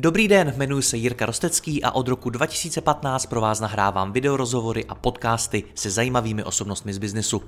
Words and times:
Dobrý 0.00 0.28
den, 0.28 0.52
jmenuji 0.56 0.82
se 0.82 0.96
Jirka 0.96 1.26
Rostecký 1.26 1.82
a 1.82 1.90
od 1.90 2.08
roku 2.08 2.30
2015 2.30 3.26
pro 3.26 3.40
vás 3.40 3.60
nahrávám 3.60 4.12
videorozhovory 4.12 4.84
a 4.84 4.94
podcasty 4.94 5.64
se 5.74 5.90
zajímavými 5.90 6.44
osobnostmi 6.44 6.94
z 6.94 6.98
biznesu. 6.98 7.42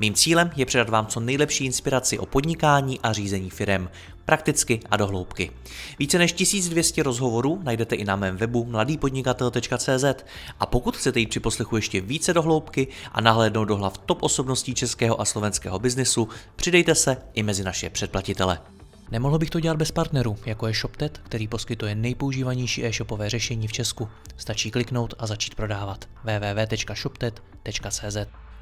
Mým 0.00 0.14
cílem 0.14 0.50
je 0.56 0.66
předat 0.66 0.88
vám 0.88 1.06
co 1.06 1.20
nejlepší 1.20 1.64
inspiraci 1.64 2.18
o 2.18 2.26
podnikání 2.26 3.00
a 3.00 3.12
řízení 3.12 3.50
firem, 3.50 3.90
prakticky 4.24 4.80
a 4.90 4.96
dohloubky. 4.96 5.50
Více 5.98 6.18
než 6.18 6.32
1200 6.32 7.02
rozhovorů 7.02 7.60
najdete 7.62 7.96
i 7.96 8.04
na 8.04 8.16
mém 8.16 8.36
webu 8.36 8.64
mladýpodnikatel.cz 8.64 10.04
a 10.60 10.66
pokud 10.66 10.96
chcete 10.96 11.20
jít 11.20 11.28
při 11.28 11.40
poslechu 11.40 11.76
ještě 11.76 12.00
více 12.00 12.34
dohloubky 12.34 12.88
a 13.12 13.20
nahlédnout 13.20 13.64
do 13.64 13.76
hlav 13.76 13.98
top 13.98 14.22
osobností 14.22 14.74
českého 14.74 15.20
a 15.20 15.24
slovenského 15.24 15.78
biznesu, 15.78 16.28
přidejte 16.56 16.94
se 16.94 17.16
i 17.34 17.42
mezi 17.42 17.64
naše 17.64 17.90
předplatitele. 17.90 18.58
Nemohl 19.10 19.38
bych 19.38 19.50
to 19.50 19.60
dělat 19.60 19.76
bez 19.76 19.90
partnerů, 19.90 20.36
jako 20.46 20.66
je 20.66 20.74
ShopTet, 20.74 21.18
který 21.18 21.48
poskytuje 21.48 21.94
nejpoužívanější 21.94 22.84
e-shopové 22.84 23.30
řešení 23.30 23.68
v 23.68 23.72
Česku. 23.72 24.08
Stačí 24.36 24.70
kliknout 24.70 25.14
a 25.18 25.26
začít 25.26 25.54
prodávat. 25.54 26.08
www.shoptet.cz 26.24 28.16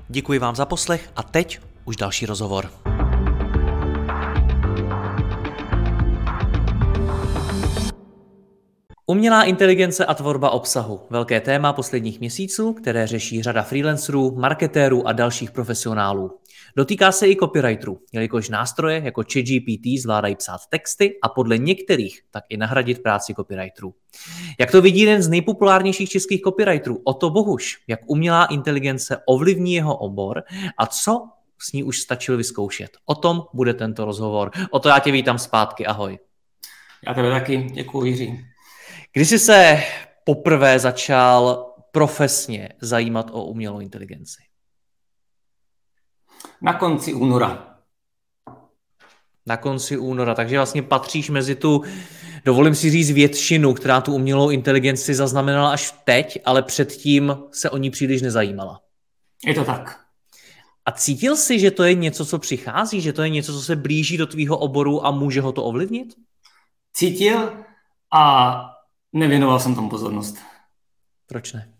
Děkuji 0.08 0.38
vám 0.38 0.56
za 0.56 0.66
poslech 0.66 1.10
a 1.16 1.22
teď 1.22 1.60
už 1.84 1.96
další 1.96 2.26
rozhovor. 2.26 2.70
Umělá 9.10 9.44
inteligence 9.44 10.06
a 10.06 10.14
tvorba 10.14 10.50
obsahu. 10.50 11.00
Velké 11.10 11.40
téma 11.40 11.72
posledních 11.72 12.20
měsíců, 12.20 12.72
které 12.72 13.06
řeší 13.06 13.42
řada 13.42 13.62
freelancerů, 13.62 14.34
marketérů 14.34 15.08
a 15.08 15.12
dalších 15.12 15.50
profesionálů. 15.50 16.38
Dotýká 16.76 17.12
se 17.12 17.28
i 17.28 17.36
copywriterů, 17.36 17.98
jelikož 18.12 18.48
nástroje 18.48 19.02
jako 19.04 19.22
ChatGPT 19.32 20.02
zvládají 20.02 20.36
psát 20.36 20.60
texty 20.70 21.18
a 21.22 21.28
podle 21.28 21.58
některých 21.58 22.20
tak 22.30 22.44
i 22.48 22.56
nahradit 22.56 23.02
práci 23.02 23.34
copywriterů. 23.34 23.94
Jak 24.60 24.70
to 24.70 24.82
vidí 24.82 25.00
jeden 25.00 25.22
z 25.22 25.28
nejpopulárnějších 25.28 26.10
českých 26.10 26.40
copywriterů, 26.40 27.00
Oto 27.04 27.30
Bohuš, 27.30 27.78
jak 27.86 28.00
umělá 28.06 28.44
inteligence 28.44 29.22
ovlivní 29.26 29.74
jeho 29.74 29.96
obor 29.96 30.42
a 30.78 30.86
co 30.86 31.28
s 31.58 31.72
ní 31.72 31.84
už 31.84 32.00
stačil 32.00 32.36
vyzkoušet. 32.36 32.90
O 33.04 33.14
tom 33.14 33.42
bude 33.54 33.74
tento 33.74 34.04
rozhovor. 34.04 34.50
O 34.70 34.78
to 34.78 34.88
já 34.88 34.98
tě 34.98 35.12
vítám 35.12 35.38
zpátky, 35.38 35.86
ahoj. 35.86 36.18
Já 37.06 37.14
tebe 37.14 37.30
taky, 37.30 37.70
děkuji 37.72 38.04
Jiří. 38.04 38.44
Kdy 39.12 39.24
jsi 39.24 39.38
se 39.38 39.82
poprvé 40.24 40.78
začal 40.78 41.64
profesně 41.92 42.68
zajímat 42.80 43.30
o 43.32 43.44
umělou 43.44 43.80
inteligenci? 43.80 44.42
Na 46.62 46.74
konci 46.74 47.14
února. 47.14 47.78
Na 49.46 49.56
konci 49.56 49.96
února, 49.96 50.34
takže 50.34 50.56
vlastně 50.56 50.82
patříš 50.82 51.30
mezi 51.30 51.54
tu, 51.54 51.82
dovolím 52.44 52.74
si 52.74 52.90
říct, 52.90 53.10
většinu, 53.10 53.74
která 53.74 54.00
tu 54.00 54.14
umělou 54.14 54.50
inteligenci 54.50 55.14
zaznamenala 55.14 55.72
až 55.72 55.94
teď, 56.04 56.38
ale 56.44 56.62
předtím 56.62 57.36
se 57.52 57.70
o 57.70 57.76
ní 57.76 57.90
příliš 57.90 58.22
nezajímala. 58.22 58.80
Je 59.46 59.54
to 59.54 59.64
tak. 59.64 60.00
A 60.86 60.92
cítil 60.92 61.36
jsi, 61.36 61.58
že 61.58 61.70
to 61.70 61.84
je 61.84 61.94
něco, 61.94 62.26
co 62.26 62.38
přichází, 62.38 63.00
že 63.00 63.12
to 63.12 63.22
je 63.22 63.28
něco, 63.28 63.52
co 63.52 63.62
se 63.62 63.76
blíží 63.76 64.16
do 64.16 64.26
tvýho 64.26 64.58
oboru 64.58 65.06
a 65.06 65.10
může 65.10 65.40
ho 65.40 65.52
to 65.52 65.64
ovlivnit? 65.64 66.14
Cítil 66.92 67.64
a 68.14 68.77
nevěnoval 69.12 69.60
jsem 69.60 69.74
tomu 69.74 69.88
pozornost. 69.88 70.38
Proč 71.26 71.52
ne? 71.52 71.72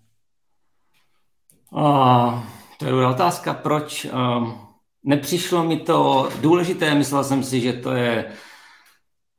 Uh, 1.70 2.42
to 2.78 2.84
je 2.84 2.90
dobrá 2.90 3.10
otázka. 3.10 3.54
Proč? 3.54 4.04
Uh, 4.04 4.52
nepřišlo 5.04 5.64
mi 5.64 5.76
to 5.76 6.28
důležité, 6.40 6.94
myslel 6.94 7.24
jsem 7.24 7.42
si, 7.42 7.60
že 7.60 7.72
to 7.72 7.92
je 7.92 8.32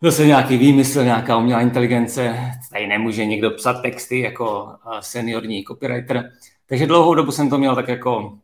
zase 0.02 0.26
nějaký 0.26 0.58
výmysl, 0.58 1.04
nějaká 1.04 1.38
umělá 1.38 1.62
inteligence. 1.62 2.52
Tady 2.72 2.88
nemůže 2.88 3.26
někdo 3.26 3.52
psat 3.52 3.82
texty 3.82 4.20
jako 4.20 4.76
seniorní 5.00 5.64
copywriter. 5.64 6.32
Takže 6.66 6.88
dlouhou 6.88 7.14
dobu 7.14 7.32
jsem 7.32 7.50
to 7.50 7.58
měl 7.58 7.76
tak 7.76 7.88
jako 7.88 8.38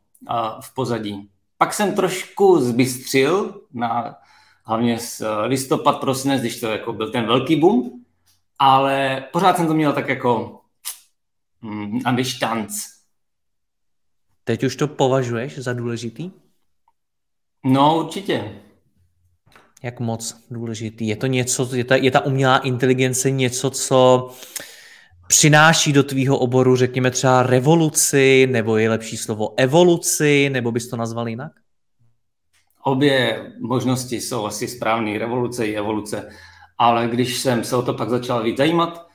v 0.61 0.73
pozadí. 0.75 1.29
Pak 1.57 1.73
jsem 1.73 1.95
trošku 1.95 2.59
zbystřil 2.59 3.61
na 3.73 4.15
hlavně 4.63 4.99
z 4.99 5.21
listopad, 5.45 5.99
prosinec, 5.99 6.41
když 6.41 6.59
to 6.59 6.67
jako 6.67 6.93
byl 6.93 7.11
ten 7.11 7.25
velký 7.25 7.55
boom, 7.55 8.04
ale 8.59 9.23
pořád 9.31 9.57
jsem 9.57 9.67
to 9.67 9.73
měl 9.73 9.93
tak 9.93 10.09
jako 10.09 10.61
mm, 11.61 12.23
štanc. 12.23 12.95
Teď 14.43 14.63
už 14.63 14.75
to 14.75 14.87
považuješ 14.87 15.59
za 15.59 15.73
důležitý? 15.73 16.31
No, 17.63 17.99
určitě. 17.99 18.61
Jak 19.83 19.99
moc 19.99 20.45
důležitý? 20.51 21.07
Je 21.07 21.15
to 21.15 21.27
něco, 21.27 21.75
je 21.75 21.83
ta, 21.83 21.95
je 21.95 22.11
ta 22.11 22.25
umělá 22.25 22.57
inteligence 22.57 23.31
něco, 23.31 23.69
co 23.69 24.29
přináší 25.27 25.93
do 25.93 26.03
tvýho 26.03 26.39
oboru, 26.39 26.75
řekněme 26.75 27.11
třeba 27.11 27.43
revoluci, 27.43 28.47
nebo 28.51 28.77
je 28.77 28.89
lepší 28.89 29.17
slovo 29.17 29.53
evoluci, 29.57 30.49
nebo 30.49 30.71
bys 30.71 30.87
to 30.87 30.97
nazval 30.97 31.29
jinak? 31.29 31.51
Obě 32.83 33.51
možnosti 33.59 34.21
jsou 34.21 34.45
asi 34.45 34.67
správné, 34.67 35.17
revoluce 35.17 35.67
i 35.67 35.75
evoluce, 35.75 36.29
ale 36.77 37.07
když 37.07 37.39
jsem 37.39 37.63
se 37.63 37.75
o 37.75 37.81
to 37.81 37.93
pak 37.93 38.09
začal 38.09 38.43
víc 38.43 38.57
zajímat, 38.57 39.07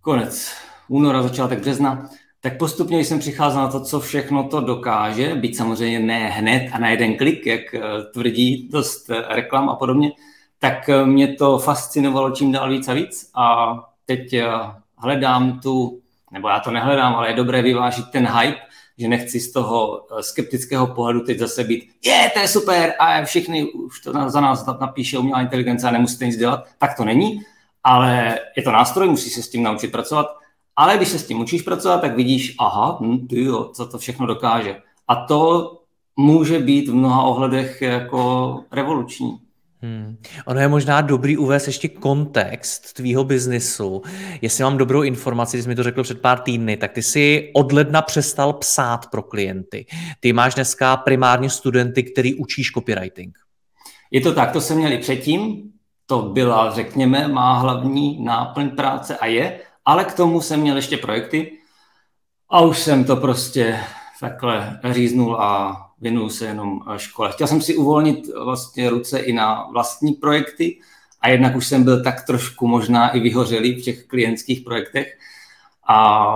konec 0.00 0.52
února, 0.88 1.22
začátek 1.22 1.58
března, 1.58 2.08
tak 2.40 2.58
postupně 2.58 2.98
jsem 2.98 3.18
přicházel 3.18 3.62
na 3.62 3.68
to, 3.68 3.80
co 3.80 4.00
všechno 4.00 4.48
to 4.48 4.60
dokáže, 4.60 5.34
být 5.34 5.56
samozřejmě 5.56 5.98
ne 5.98 6.28
hned 6.28 6.70
a 6.72 6.78
na 6.78 6.88
jeden 6.88 7.16
klik, 7.16 7.46
jak 7.46 7.74
eh, 7.74 7.80
tvrdí 8.12 8.68
dost 8.72 9.10
eh, 9.10 9.22
reklam 9.28 9.68
a 9.68 9.76
podobně, 9.76 10.12
tak 10.58 10.88
eh, 10.88 11.06
mě 11.06 11.34
to 11.34 11.58
fascinovalo 11.58 12.30
čím 12.30 12.52
dál 12.52 12.70
víc 12.70 12.88
a 12.88 12.94
víc. 12.94 13.30
A 13.34 13.74
teď 14.06 14.34
hledám 14.98 15.60
tu, 15.60 16.00
nebo 16.30 16.48
já 16.48 16.60
to 16.60 16.70
nehledám, 16.70 17.14
ale 17.14 17.28
je 17.30 17.36
dobré 17.36 17.62
vyvážit 17.62 18.10
ten 18.10 18.28
hype, 18.28 18.60
že 18.98 19.08
nechci 19.08 19.40
z 19.40 19.52
toho 19.52 20.06
skeptického 20.20 20.86
pohledu 20.86 21.20
teď 21.20 21.38
zase 21.38 21.64
být, 21.64 21.90
je, 22.04 22.30
to 22.34 22.38
je 22.38 22.48
super 22.48 22.94
a 22.98 23.24
všichni 23.24 23.72
už 23.72 24.00
to 24.00 24.12
za 24.26 24.40
nás 24.40 24.66
napíše 24.80 25.18
umělá 25.18 25.40
inteligence 25.40 25.88
a 25.88 25.90
nemusíte 25.90 26.26
nic 26.26 26.36
dělat, 26.36 26.64
tak 26.78 26.96
to 26.96 27.04
není, 27.04 27.40
ale 27.84 28.38
je 28.56 28.62
to 28.62 28.72
nástroj, 28.72 29.08
musí 29.08 29.30
se 29.30 29.42
s 29.42 29.48
tím 29.48 29.62
naučit 29.62 29.92
pracovat 29.92 30.26
ale 30.76 30.96
když 30.96 31.08
se 31.08 31.18
s 31.18 31.26
tím 31.26 31.40
učíš 31.40 31.62
pracovat, 31.62 32.00
tak 32.00 32.16
vidíš, 32.16 32.54
aha, 32.58 32.98
hm, 33.00 33.26
ty 33.28 33.44
jo, 33.44 33.70
co 33.74 33.86
to 33.86 33.98
všechno 33.98 34.26
dokáže. 34.26 34.82
A 35.08 35.16
to 35.16 35.72
může 36.16 36.58
být 36.58 36.88
v 36.88 36.94
mnoha 36.94 37.22
ohledech 37.22 37.82
jako 37.82 38.60
revoluční. 38.72 39.38
Hmm. 39.84 40.16
Ono 40.46 40.60
je 40.60 40.68
možná 40.68 41.00
dobrý 41.00 41.36
uvést 41.36 41.66
ještě 41.66 41.88
kontext 41.88 42.92
tvýho 42.92 43.24
biznisu. 43.24 44.02
Jestli 44.42 44.64
mám 44.64 44.78
dobrou 44.78 45.02
informaci, 45.02 45.62
jsi 45.62 45.68
mi 45.68 45.74
to 45.74 45.82
řekl 45.82 46.02
před 46.02 46.20
pár 46.20 46.38
týdny, 46.38 46.76
tak 46.76 46.92
ty 46.92 47.02
si 47.02 47.50
od 47.54 47.72
ledna 47.72 48.02
přestal 48.02 48.52
psát 48.52 49.10
pro 49.10 49.22
klienty. 49.22 49.86
Ty 50.20 50.32
máš 50.32 50.54
dneska 50.54 50.96
primárně 50.96 51.50
studenty, 51.50 52.02
který 52.02 52.34
učíš 52.34 52.70
copywriting. 52.70 53.38
Je 54.10 54.20
to 54.20 54.34
tak, 54.34 54.52
to 54.52 54.60
jsem 54.60 54.76
měli 54.76 54.98
předtím, 54.98 55.62
to 56.06 56.22
byla, 56.22 56.74
řekněme, 56.74 57.28
má 57.28 57.58
hlavní 57.58 58.24
náplň 58.24 58.70
práce 58.70 59.18
a 59.18 59.26
je, 59.26 59.60
ale 59.84 60.04
k 60.04 60.14
tomu 60.14 60.40
jsem 60.40 60.60
měl 60.60 60.76
ještě 60.76 60.96
projekty 60.96 61.52
a 62.50 62.60
už 62.60 62.78
jsem 62.78 63.04
to 63.04 63.16
prostě 63.16 63.80
takhle 64.20 64.80
říznul 64.92 65.36
a 65.36 65.76
věnuju 66.04 66.28
se 66.28 66.46
jenom 66.46 66.80
škole. 66.96 67.32
Chtěl 67.32 67.46
jsem 67.46 67.60
si 67.60 67.76
uvolnit 67.76 68.28
vlastně 68.44 68.90
ruce 68.90 69.18
i 69.18 69.32
na 69.32 69.68
vlastní 69.72 70.12
projekty 70.12 70.78
a 71.20 71.28
jednak 71.28 71.56
už 71.56 71.66
jsem 71.66 71.84
byl 71.84 72.02
tak 72.04 72.26
trošku 72.26 72.66
možná 72.66 73.08
i 73.08 73.20
vyhořelý 73.20 73.74
v 73.74 73.84
těch 73.84 74.04
klientských 74.04 74.60
projektech, 74.60 75.06
a 75.88 76.26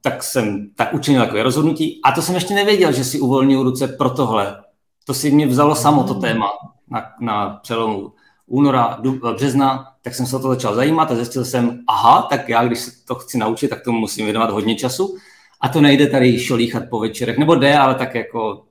tak 0.00 0.22
jsem 0.22 0.70
tak 0.76 0.94
učinil 0.94 1.22
takové 1.22 1.42
rozhodnutí. 1.42 2.00
A 2.04 2.12
to 2.12 2.22
jsem 2.22 2.34
ještě 2.34 2.54
nevěděl, 2.54 2.92
že 2.92 3.04
si 3.04 3.20
uvolňuji 3.20 3.64
ruce 3.64 3.88
pro 3.88 4.10
tohle. 4.10 4.56
To 5.04 5.14
si 5.14 5.30
mě 5.30 5.46
vzalo 5.46 5.74
samo 5.74 6.04
to 6.04 6.14
téma 6.14 6.48
na, 6.90 7.04
na 7.20 7.58
přelomu 7.62 8.12
února, 8.46 8.98
března, 9.34 9.92
tak 10.02 10.14
jsem 10.14 10.26
se 10.26 10.36
o 10.36 10.38
to 10.38 10.48
začal 10.48 10.74
zajímat 10.74 11.10
a 11.10 11.14
zjistil 11.14 11.44
jsem, 11.44 11.80
aha, 11.88 12.22
tak 12.30 12.48
já, 12.48 12.64
když 12.64 12.78
se 12.78 12.90
to 13.06 13.14
chci 13.14 13.38
naučit, 13.38 13.68
tak 13.68 13.84
tomu 13.84 13.98
musím 13.98 14.24
věnovat 14.24 14.50
hodně 14.50 14.74
času. 14.74 15.16
A 15.60 15.68
to 15.68 15.80
nejde 15.80 16.06
tady 16.06 16.38
šolíchat 16.38 16.82
po 16.90 17.00
večerech, 17.00 17.38
nebo 17.38 17.54
jde, 17.54 17.78
ale 17.78 17.94
tak 17.94 18.14
jako, 18.14 18.67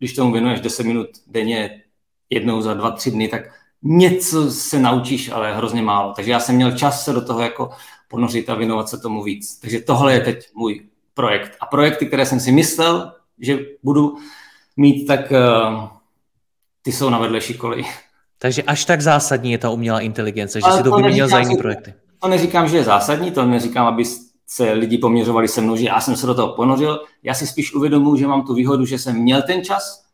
když 0.00 0.12
tomu 0.12 0.32
věnuješ 0.32 0.60
10 0.60 0.86
minut 0.86 1.08
denně, 1.26 1.82
jednou 2.30 2.62
za 2.62 2.74
dva, 2.74 2.90
tři 2.90 3.10
dny, 3.10 3.28
tak 3.28 3.42
něco 3.82 4.50
se 4.50 4.78
naučíš, 4.78 5.30
ale 5.30 5.56
hrozně 5.56 5.82
málo. 5.82 6.12
Takže 6.12 6.30
já 6.30 6.40
jsem 6.40 6.54
měl 6.54 6.76
čas 6.76 7.04
se 7.04 7.12
do 7.12 7.24
toho 7.24 7.40
jako 7.40 7.70
ponořit 8.08 8.50
a 8.50 8.54
věnovat 8.54 8.88
se 8.88 8.98
tomu 8.98 9.22
víc. 9.22 9.58
Takže 9.60 9.80
tohle 9.80 10.14
je 10.14 10.20
teď 10.20 10.48
můj 10.54 10.86
projekt. 11.14 11.56
A 11.60 11.66
projekty, 11.66 12.06
které 12.06 12.26
jsem 12.26 12.40
si 12.40 12.52
myslel, 12.52 13.12
že 13.38 13.58
budu 13.82 14.16
mít, 14.76 15.06
tak 15.06 15.20
uh, 15.30 15.88
ty 16.82 16.92
jsou 16.92 17.10
na 17.10 17.18
vedlejší 17.18 17.54
koleji. 17.54 17.84
Takže 18.38 18.62
až 18.62 18.84
tak 18.84 19.00
zásadní 19.00 19.52
je 19.52 19.58
ta 19.58 19.70
umělá 19.70 20.00
inteligence, 20.00 20.60
že 20.60 20.66
Ale 20.66 20.76
si 20.76 20.82
to, 20.82 20.96
vyměnil 20.96 21.28
za 21.28 21.38
jiný 21.38 21.56
projekty. 21.56 21.94
To 22.18 22.28
neříkám, 22.28 22.68
že 22.68 22.76
je 22.76 22.84
zásadní, 22.84 23.30
to 23.30 23.46
neříkám, 23.46 23.86
aby 23.86 24.04
se 24.52 24.72
lidi 24.72 24.98
poměřovali 24.98 25.48
se 25.48 25.60
mnou, 25.60 25.76
že 25.76 25.84
já 25.84 26.00
jsem 26.00 26.16
se 26.16 26.26
do 26.26 26.34
toho 26.34 26.54
ponořil. 26.54 27.04
Já 27.22 27.34
si 27.34 27.46
spíš 27.46 27.74
uvědomuji, 27.74 28.16
že 28.16 28.26
mám 28.26 28.46
tu 28.46 28.54
výhodu, 28.54 28.84
že 28.84 28.98
jsem 28.98 29.16
měl 29.16 29.42
ten 29.42 29.64
čas, 29.64 30.04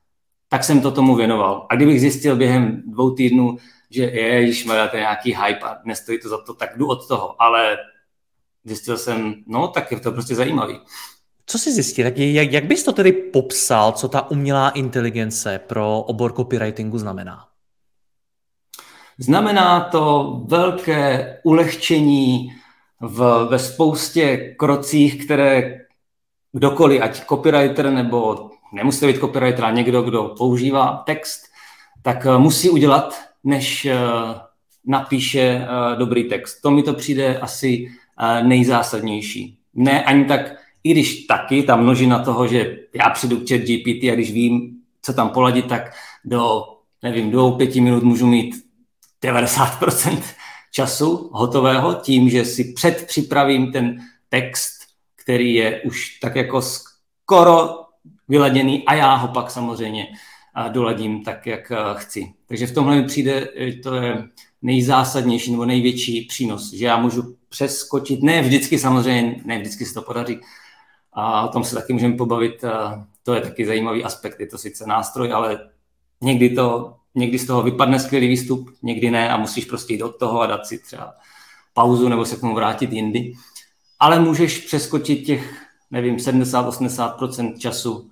tak 0.49 0.65
jsem 0.65 0.81
to 0.81 0.91
tomu 0.91 1.17
věnoval. 1.17 1.67
A 1.71 1.77
kdybych 1.77 2.01
zjistil 2.01 2.37
během 2.37 2.83
dvou 2.87 3.11
týdnů, 3.11 3.57
že 3.91 4.03
je, 4.03 4.43
když 4.43 4.65
to 4.65 4.73
je 4.73 5.01
nějaký 5.01 5.35
hype 5.35 5.61
a 5.61 5.77
nestojí 5.85 6.21
to 6.21 6.29
za 6.29 6.39
to, 6.39 6.55
tak 6.55 6.79
jdu 6.79 6.87
od 6.87 7.09
toho. 7.09 7.43
Ale 7.43 7.77
zjistil 8.65 8.99
jsem, 8.99 9.35
no, 9.47 9.69
tak 9.69 9.93
je 9.93 10.01
to 10.01 10.13
prostě 10.13 10.35
zajímavý. 10.35 10.81
Co 11.47 11.59
jsi 11.59 11.73
zjistil? 11.73 12.05
Jak, 12.05 12.19
jak, 12.19 12.53
jak 12.53 12.65
bys 12.65 12.83
to 12.83 12.93
tedy 12.93 13.13
popsal, 13.13 13.93
co 13.93 14.09
ta 14.09 14.31
umělá 14.31 14.71
inteligence 14.71 15.59
pro 15.59 16.01
obor 16.01 16.33
copywritingu 16.33 16.99
znamená? 16.99 17.49
Znamená 19.19 19.81
to 19.81 20.33
velké 20.47 21.41
ulehčení 21.45 22.53
v, 23.01 23.47
ve 23.51 23.59
spoustě 23.59 24.55
krocích, 24.59 25.25
které 25.25 25.81
kdokoliv, 26.53 27.03
ať 27.03 27.27
copywriter 27.27 27.91
nebo 27.91 28.51
nemusí 28.73 29.07
být 29.07 29.21
copywriter, 29.21 29.65
a 29.65 29.71
někdo, 29.71 30.03
kdo 30.03 30.35
používá 30.39 31.03
text, 31.07 31.43
tak 32.03 32.27
eh, 32.27 32.39
musí 32.39 32.71
udělat, 32.71 33.15
než 33.45 33.85
eh, 33.85 33.97
napíše 34.87 35.41
eh, 35.41 35.97
dobrý 35.97 36.25
text. 36.25 36.61
To 36.61 36.71
mi 36.71 36.83
to 36.83 36.95
přijde 36.95 37.39
asi 37.39 37.93
nejzásadnější. 38.43 39.59
Ne 39.75 40.05
ani 40.05 40.25
tak, 40.25 40.41
i 40.85 40.93
když 40.93 41.27
taky 41.27 41.63
ta 41.63 41.77
množina 41.77 42.19
toho, 42.19 42.47
že 42.47 42.79
já 42.95 43.11
přijdu 43.11 43.37
k 43.37 43.49
chat 43.49 43.61
GPT 43.61 44.05
a 44.05 44.15
když 44.15 44.33
vím, 44.33 44.77
co 45.03 45.13
tam 45.13 45.29
poladit, 45.31 45.67
tak 45.67 45.93
do, 46.25 46.63
nevím, 47.03 47.31
dvou, 47.31 47.57
pěti 47.57 47.81
minut 47.81 48.03
můžu 48.03 48.27
mít 48.27 48.55
90% 49.25 50.23
času 50.71 51.31
hotového 51.33 51.95
tím, 51.95 52.29
že 52.29 52.45
si 52.45 52.73
předpřipravím 52.73 53.73
ten 53.73 53.99
text, 54.29 54.73
který 55.17 55.55
je 55.55 55.83
už 55.83 56.19
tak 56.19 56.37
jako 56.37 56.63
skoro 56.63 57.87
vyladěný 58.29 58.85
a 58.87 58.95
já 58.95 59.15
ho 59.15 59.29
pak 59.29 59.51
samozřejmě 59.51 60.07
doladím 60.69 61.25
tak, 61.25 61.47
jak 61.47 61.73
chci. 61.95 62.33
Takže 62.47 62.67
v 62.67 62.75
tomhle 62.75 62.97
mi 62.97 63.05
přijde, 63.05 63.49
to 63.83 63.95
je 63.95 64.29
nejzásadnější 64.63 65.53
nebo 65.53 65.65
největší 65.65 66.23
přínos, 66.23 66.73
že 66.73 66.87
já 66.87 66.97
můžu 66.97 67.37
přeskočit, 67.49 68.23
ne 68.23 68.43
vždycky 68.43 68.79
samozřejmě, 68.79 69.41
ne 69.45 69.59
vždycky 69.59 69.85
se 69.85 69.95
to 69.95 70.03
podaří, 70.03 70.41
a 71.13 71.43
o 71.43 71.49
tom 71.49 71.65
se 71.65 71.75
taky 71.75 71.93
můžeme 71.93 72.17
pobavit, 72.17 72.65
to 73.23 73.35
je 73.35 73.41
taky 73.41 73.67
zajímavý 73.67 74.05
aspekt, 74.05 74.41
je 74.41 74.47
to 74.47 74.59
sice 74.59 74.87
nástroj, 74.87 75.33
ale 75.33 75.71
někdy, 76.21 76.51
to, 76.51 76.97
někdy 77.17 77.39
z 77.39 77.47
toho 77.47 77.63
vypadne 77.63 78.01
skvělý 78.01 78.29
výstup, 78.29 78.71
někdy 78.83 79.11
ne 79.11 79.31
a 79.31 79.37
musíš 79.37 79.65
prostě 79.65 79.95
jít 79.95 80.03
od 80.03 80.19
toho 80.19 80.41
a 80.41 80.47
dát 80.47 80.67
si 80.67 80.79
třeba 80.79 81.15
pauzu 81.75 82.09
nebo 82.09 82.25
se 82.25 82.37
k 82.37 82.41
tomu 82.41 82.55
vrátit 82.55 82.93
jindy. 82.93 83.35
Ale 84.01 84.21
můžeš 84.21 84.59
přeskočit 84.59 85.27
těch, 85.27 85.67
nevím, 85.91 86.17
70-80% 86.17 87.59
času, 87.59 88.11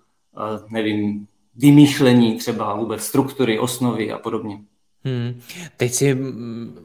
nevím, 0.69 1.27
vymýšlení 1.57 2.39
třeba 2.39 2.75
vůbec 2.75 3.03
struktury, 3.03 3.59
osnovy 3.59 4.13
a 4.13 4.19
podobně. 4.19 4.59
Hmm. 5.07 5.41
Teď 5.77 5.93
si 5.93 6.19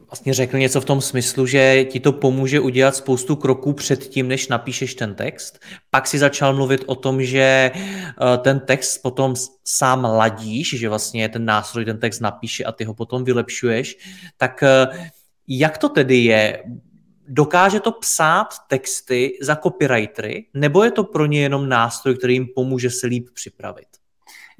vlastně 0.06 0.34
řekl 0.34 0.58
něco 0.58 0.80
v 0.80 0.84
tom 0.84 1.00
smyslu, 1.00 1.46
že 1.46 1.84
ti 1.84 2.00
to 2.00 2.12
pomůže 2.12 2.60
udělat 2.60 2.96
spoustu 2.96 3.36
kroků 3.36 3.72
před 3.72 4.08
tím, 4.08 4.28
než 4.28 4.48
napíšeš 4.48 4.94
ten 4.94 5.14
text. 5.14 5.58
Pak 5.90 6.06
si 6.06 6.18
začal 6.18 6.54
mluvit 6.54 6.84
o 6.86 6.94
tom, 6.94 7.22
že 7.24 7.70
eh, 7.74 8.38
ten 8.38 8.60
text 8.60 8.98
potom 8.98 9.34
sám 9.64 10.04
ladíš, 10.04 10.78
že 10.78 10.88
vlastně 10.88 11.28
ten 11.28 11.44
nástroj 11.44 11.84
ten 11.84 11.98
text 11.98 12.20
napíše 12.20 12.64
a 12.64 12.72
ty 12.72 12.84
ho 12.84 12.94
potom 12.94 13.24
vylepšuješ. 13.24 13.98
Tak 14.36 14.62
eh, 14.62 15.10
jak 15.48 15.78
to 15.78 15.88
tedy 15.88 16.16
je? 16.16 16.62
Dokáže 17.28 17.80
to 17.80 17.92
psát 17.92 18.48
texty 18.68 19.38
za 19.40 19.56
copywritery, 19.56 20.46
nebo 20.54 20.84
je 20.84 20.90
to 20.90 21.04
pro 21.04 21.26
ně 21.26 21.42
jenom 21.42 21.68
nástroj, 21.68 22.14
který 22.14 22.34
jim 22.34 22.46
pomůže 22.54 22.90
se 22.90 23.06
líp 23.06 23.28
připravit? 23.34 23.99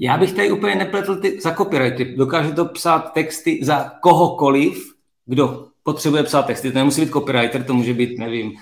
Já 0.02 0.16
bych 0.16 0.32
tady 0.32 0.50
úplně 0.50 0.74
nepletl 0.74 1.16
ty 1.16 1.40
za 1.40 1.54
copyrighty. 1.54 2.04
Dokáže 2.16 2.52
to 2.52 2.64
psát 2.64 3.12
texty 3.12 3.60
za 3.62 3.92
kohokoliv, 4.00 4.94
kdo 5.26 5.66
potřebuje 5.82 6.22
psát 6.22 6.42
texty. 6.42 6.72
To 6.72 6.78
nemusí 6.78 7.00
být 7.00 7.12
copywriter, 7.12 7.64
to 7.64 7.74
může 7.74 7.94
být, 7.94 8.18
nevím, 8.18 8.52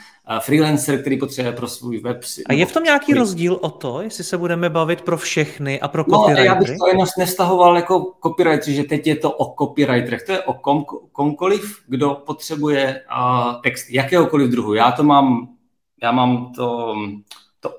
freelancer, 0.40 1.00
který 1.00 1.18
potřebuje 1.18 1.52
pro 1.52 1.68
svůj 1.68 2.00
web. 2.00 2.20
A 2.46 2.52
je 2.52 2.66
v 2.66 2.72
tom 2.72 2.82
nějaký 2.82 3.14
rozdíl 3.14 3.58
o 3.60 3.70
to, 3.70 4.02
jestli 4.02 4.24
se 4.24 4.38
budeme 4.38 4.70
bavit 4.70 5.00
pro 5.00 5.16
všechny 5.16 5.80
a 5.80 5.88
pro 5.88 6.04
copywritery? 6.04 6.48
No, 6.48 6.54
já 6.54 6.60
bych 6.60 6.78
to 6.78 6.86
jenom 6.88 7.06
nevztahoval 7.18 7.76
jako 7.76 8.12
copywriter, 8.22 8.74
že 8.74 8.84
teď 8.84 9.06
je 9.06 9.16
to 9.16 9.30
o 9.30 9.54
copywriterech. 9.58 10.22
To 10.22 10.32
je 10.32 10.42
o 10.42 10.54
kom, 10.54 10.84
komkoliv, 11.12 11.78
kdo 11.86 12.22
potřebuje 12.26 13.02
uh, 13.18 13.62
text 13.62 13.90
jakéhokoliv 13.90 14.50
druhu. 14.50 14.74
Já 14.74 14.92
to 14.92 15.02
mám, 15.02 15.48
já 16.02 16.12
mám 16.12 16.52
to, 16.52 16.94
to 17.60 17.70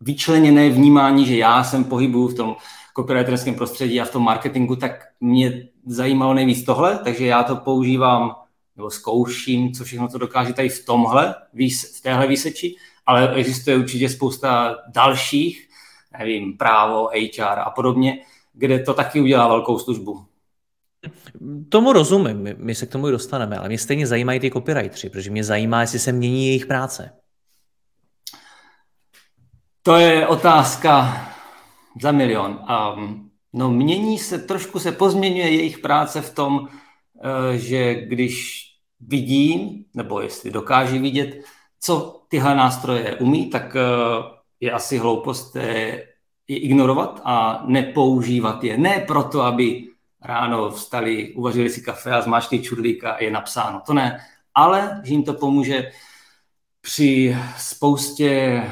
vyčleněné 0.00 0.70
vnímání, 0.70 1.26
že 1.26 1.36
já 1.36 1.64
jsem 1.64 1.84
pohybuju 1.84 2.28
v 2.28 2.34
tom 2.34 2.56
copywriterském 2.96 3.54
prostředí 3.54 4.00
a 4.00 4.04
v 4.04 4.10
tom 4.10 4.22
marketingu, 4.22 4.76
tak 4.76 5.04
mě 5.20 5.68
zajímalo 5.86 6.34
nejvíc 6.34 6.64
tohle, 6.64 6.98
takže 7.04 7.26
já 7.26 7.42
to 7.42 7.56
používám 7.56 8.34
nebo 8.76 8.90
zkouším, 8.90 9.72
co 9.72 9.84
všechno 9.84 10.08
to 10.08 10.18
dokáže 10.18 10.52
tady 10.52 10.68
v 10.68 10.84
tomhle, 10.84 11.34
v 11.96 12.00
téhle 12.02 12.26
výseči, 12.26 12.74
ale 13.06 13.34
existuje 13.34 13.76
určitě 13.76 14.08
spousta 14.08 14.76
dalších, 14.94 15.68
nevím, 16.18 16.56
právo, 16.56 17.08
HR 17.36 17.58
a 17.58 17.70
podobně, 17.70 18.18
kde 18.52 18.78
to 18.78 18.94
taky 18.94 19.20
udělá 19.20 19.48
velkou 19.48 19.78
službu. 19.78 20.24
Tomu 21.68 21.92
rozumím, 21.92 22.42
my, 22.42 22.54
my 22.58 22.74
se 22.74 22.86
k 22.86 22.92
tomu 22.92 23.08
i 23.08 23.12
dostaneme, 23.12 23.58
ale 23.58 23.68
mě 23.68 23.78
stejně 23.78 24.06
zajímají 24.06 24.40
ty 24.40 24.50
copywriteri, 24.50 25.10
protože 25.10 25.30
mě 25.30 25.44
zajímá, 25.44 25.80
jestli 25.80 25.98
se 25.98 26.12
mění 26.12 26.46
jejich 26.46 26.66
práce. 26.66 27.10
To 29.82 29.96
je 29.96 30.26
otázka 30.26 31.22
za 32.02 32.12
milion. 32.12 32.64
Um, 32.96 33.30
no 33.52 33.70
mění 33.70 34.18
se, 34.18 34.38
trošku 34.38 34.78
se 34.78 34.92
pozměňuje 34.92 35.50
jejich 35.50 35.78
práce 35.78 36.20
v 36.20 36.34
tom, 36.34 36.58
uh, 36.58 36.68
že 37.54 37.94
když 37.94 38.62
vidím, 39.00 39.84
nebo 39.94 40.20
jestli 40.20 40.50
dokáží 40.50 40.98
vidět, 40.98 41.44
co 41.80 42.22
tyhle 42.28 42.54
nástroje 42.54 43.16
umí, 43.16 43.50
tak 43.50 43.74
uh, 43.74 44.24
je 44.60 44.72
asi 44.72 44.98
hloupost 44.98 45.56
je, 45.56 46.06
je 46.48 46.58
ignorovat 46.58 47.20
a 47.24 47.62
nepoužívat 47.66 48.64
je. 48.64 48.78
Ne 48.78 49.04
proto, 49.06 49.42
aby 49.42 49.88
ráno 50.22 50.70
vstali, 50.70 51.34
uvařili 51.34 51.70
si 51.70 51.82
kafe 51.82 52.12
a 52.12 52.20
zmáčkli 52.20 52.62
čudlík 52.62 53.04
a 53.04 53.22
je 53.22 53.30
napsáno. 53.30 53.82
To 53.86 53.94
ne. 53.94 54.20
Ale 54.54 55.00
že 55.04 55.12
jim 55.12 55.22
to 55.22 55.34
pomůže 55.34 55.90
při 56.80 57.36
spoustě 57.58 58.62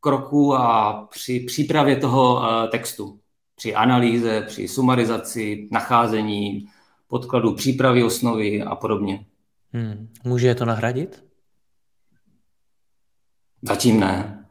kroků 0.00 0.54
a 0.54 0.92
při 1.10 1.40
přípravě 1.40 1.96
toho 1.96 2.42
eh, 2.44 2.68
textu, 2.68 3.20
při 3.56 3.74
analýze, 3.74 4.42
při 4.42 4.68
sumarizaci, 4.68 5.68
nacházení 5.72 6.66
podkladů, 7.08 7.54
přípravy 7.54 8.04
osnovy 8.04 8.62
a 8.62 8.74
podobně. 8.74 9.26
Hmm. 9.72 10.08
Může 10.24 10.46
je 10.46 10.54
to 10.54 10.64
nahradit? 10.64 11.24
Zatím 13.62 14.00
ne. 14.00 14.46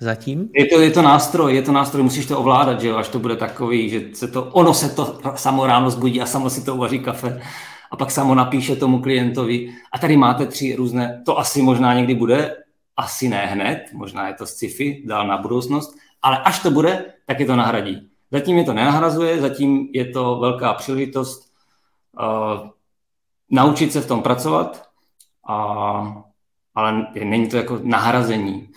Zatím? 0.00 0.48
Je 0.54 0.66
to, 0.66 0.80
je 0.80 0.90
to 0.90 1.02
nástroj, 1.02 1.54
je 1.54 1.62
to 1.62 1.72
nástroj, 1.72 2.02
musíš 2.02 2.26
to 2.26 2.38
ovládat, 2.38 2.80
že 2.80 2.88
jo, 2.88 2.96
až 2.96 3.08
to 3.08 3.18
bude 3.18 3.36
takový, 3.36 3.88
že 3.88 4.00
se 4.12 4.28
to, 4.28 4.44
ono 4.44 4.74
se 4.74 4.88
to 4.88 5.20
samo 5.34 5.66
ráno 5.66 5.90
zbudí 5.90 6.20
a 6.20 6.26
samo 6.26 6.50
si 6.50 6.64
to 6.64 6.74
uvaří 6.74 6.98
kafe 6.98 7.42
a 7.90 7.96
pak 7.96 8.10
samo 8.10 8.34
napíše 8.34 8.76
tomu 8.76 9.02
klientovi. 9.02 9.74
A 9.92 9.98
tady 9.98 10.16
máte 10.16 10.46
tři 10.46 10.74
různé, 10.74 11.22
to 11.26 11.38
asi 11.38 11.62
možná 11.62 11.94
někdy 11.94 12.14
bude, 12.14 12.56
asi 12.96 13.28
ne 13.28 13.46
hned, 13.46 13.84
možná 13.92 14.28
je 14.28 14.34
to 14.34 14.46
sci-fi, 14.46 15.02
dál 15.06 15.26
na 15.26 15.38
budoucnost, 15.38 15.96
ale 16.22 16.38
až 16.38 16.58
to 16.58 16.70
bude, 16.70 17.04
tak 17.26 17.40
je 17.40 17.46
to 17.46 17.56
nahradí. 17.56 18.10
Zatím 18.30 18.58
je 18.58 18.64
to 18.64 18.72
nenahrazuje, 18.72 19.40
zatím 19.40 19.88
je 19.92 20.04
to 20.04 20.38
velká 20.38 20.74
příležitost 20.74 21.52
uh, 22.20 22.68
naučit 23.50 23.92
se 23.92 24.00
v 24.00 24.08
tom 24.08 24.22
pracovat, 24.22 24.88
a, 25.48 26.24
ale 26.74 27.06
není 27.24 27.48
to 27.48 27.56
jako 27.56 27.80
nahrazení. 27.82 28.68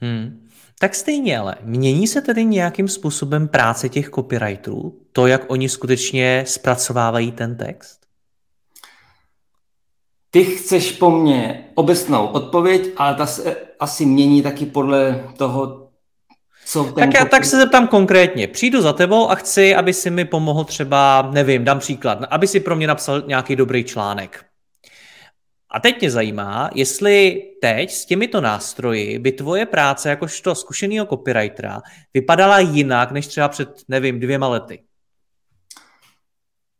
Hmm. 0.00 0.48
Tak 0.78 0.94
stejně 0.94 1.38
ale, 1.38 1.56
mění 1.62 2.06
se 2.06 2.20
tedy 2.22 2.44
nějakým 2.44 2.88
způsobem 2.88 3.48
práce 3.48 3.88
těch 3.88 4.10
copywriterů? 4.10 5.00
To, 5.12 5.26
jak 5.26 5.50
oni 5.50 5.68
skutečně 5.68 6.44
zpracovávají 6.46 7.32
ten 7.32 7.56
text? 7.56 8.05
Ty 10.36 10.44
chceš 10.44 10.92
po 10.92 11.10
mně 11.10 11.64
obecnou 11.74 12.26
odpověď, 12.26 12.88
ale 12.96 13.14
ta 13.14 13.26
se 13.26 13.56
asi 13.80 14.06
mění 14.06 14.42
taky 14.42 14.66
podle 14.66 15.24
toho, 15.36 15.88
co 16.66 16.84
ten 16.84 16.94
tak 16.94 17.14
já 17.14 17.24
tak 17.24 17.44
se 17.44 17.56
zeptám 17.56 17.88
konkrétně. 17.88 18.48
Přijdu 18.48 18.82
za 18.82 18.92
tebou 18.92 19.30
a 19.30 19.34
chci, 19.34 19.74
aby 19.74 19.92
si 19.92 20.10
mi 20.10 20.24
pomohl 20.24 20.64
třeba, 20.64 21.30
nevím, 21.32 21.64
dám 21.64 21.78
příklad, 21.78 22.18
aby 22.30 22.46
si 22.46 22.60
pro 22.60 22.76
mě 22.76 22.86
napsal 22.86 23.22
nějaký 23.26 23.56
dobrý 23.56 23.84
článek. 23.84 24.44
A 25.70 25.80
teď 25.80 26.00
mě 26.00 26.10
zajímá, 26.10 26.70
jestli 26.74 27.42
teď 27.60 27.90
s 27.90 28.06
těmito 28.06 28.40
nástroji 28.40 29.18
by 29.18 29.32
tvoje 29.32 29.66
práce 29.66 30.08
jakožto 30.08 30.54
zkušeného 30.54 31.06
copywritera 31.06 31.82
vypadala 32.14 32.58
jinak, 32.58 33.12
než 33.12 33.26
třeba 33.26 33.48
před, 33.48 33.68
nevím, 33.88 34.20
dvěma 34.20 34.48
lety. 34.48 34.82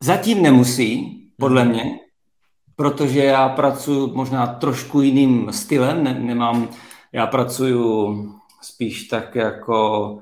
Zatím 0.03 0.43
nemusí, 0.43 1.21
podle 1.37 1.65
mě 1.65 2.06
protože 2.76 3.25
já 3.25 3.49
pracuji 3.49 4.12
možná 4.14 4.47
trošku 4.47 5.00
jiným 5.00 5.52
stylem, 5.52 6.04
ne, 6.04 6.14
nemám, 6.14 6.68
já 7.12 7.26
pracuji 7.26 8.37
spíš 8.62 9.04
tak 9.04 9.35
jako 9.35 10.18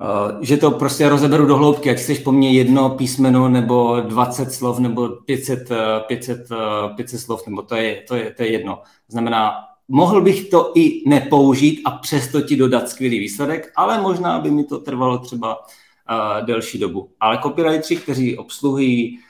Uh, 0.00 0.38
že 0.40 0.56
to 0.56 0.70
prostě 0.70 1.08
rozeberu 1.08 1.46
do 1.46 1.56
hloubky, 1.56 1.90
ať 1.90 1.98
chceš 1.98 2.18
po 2.18 2.32
mně 2.32 2.52
jedno 2.52 2.90
písmeno, 2.90 3.48
nebo 3.48 4.00
20 4.00 4.52
slov, 4.52 4.78
nebo 4.78 5.08
500, 5.08 5.68
500, 6.06 6.48
500 6.96 7.20
slov, 7.20 7.46
nebo 7.46 7.62
to 7.62 7.76
je, 7.76 8.04
to, 8.08 8.14
je, 8.14 8.30
to 8.30 8.42
je 8.42 8.52
jedno. 8.52 8.82
Znamená, 9.08 9.52
mohl 9.88 10.20
bych 10.20 10.48
to 10.48 10.72
i 10.74 11.08
nepoužít 11.08 11.80
a 11.84 11.90
přesto 11.90 12.40
ti 12.40 12.56
dodat 12.56 12.88
skvělý 12.88 13.18
výsledek, 13.18 13.72
ale 13.76 14.00
možná 14.00 14.38
by 14.38 14.50
mi 14.50 14.64
to 14.64 14.78
trvalo 14.78 15.18
třeba 15.18 15.58
uh, 15.58 16.46
delší 16.46 16.78
dobu. 16.78 17.10
Ale 17.20 17.38
copywriteri, 17.42 17.96
kteří 17.96 18.38
obsluhují 18.38 19.18
uh, 19.18 19.24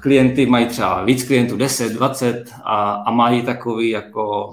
klienty, 0.00 0.46
mají 0.46 0.66
třeba 0.66 1.04
víc 1.04 1.24
klientů, 1.24 1.56
10, 1.56 1.92
20 1.92 2.44
a, 2.64 2.92
a 2.92 3.10
mají 3.10 3.42
takový 3.42 3.90
jako 3.90 4.50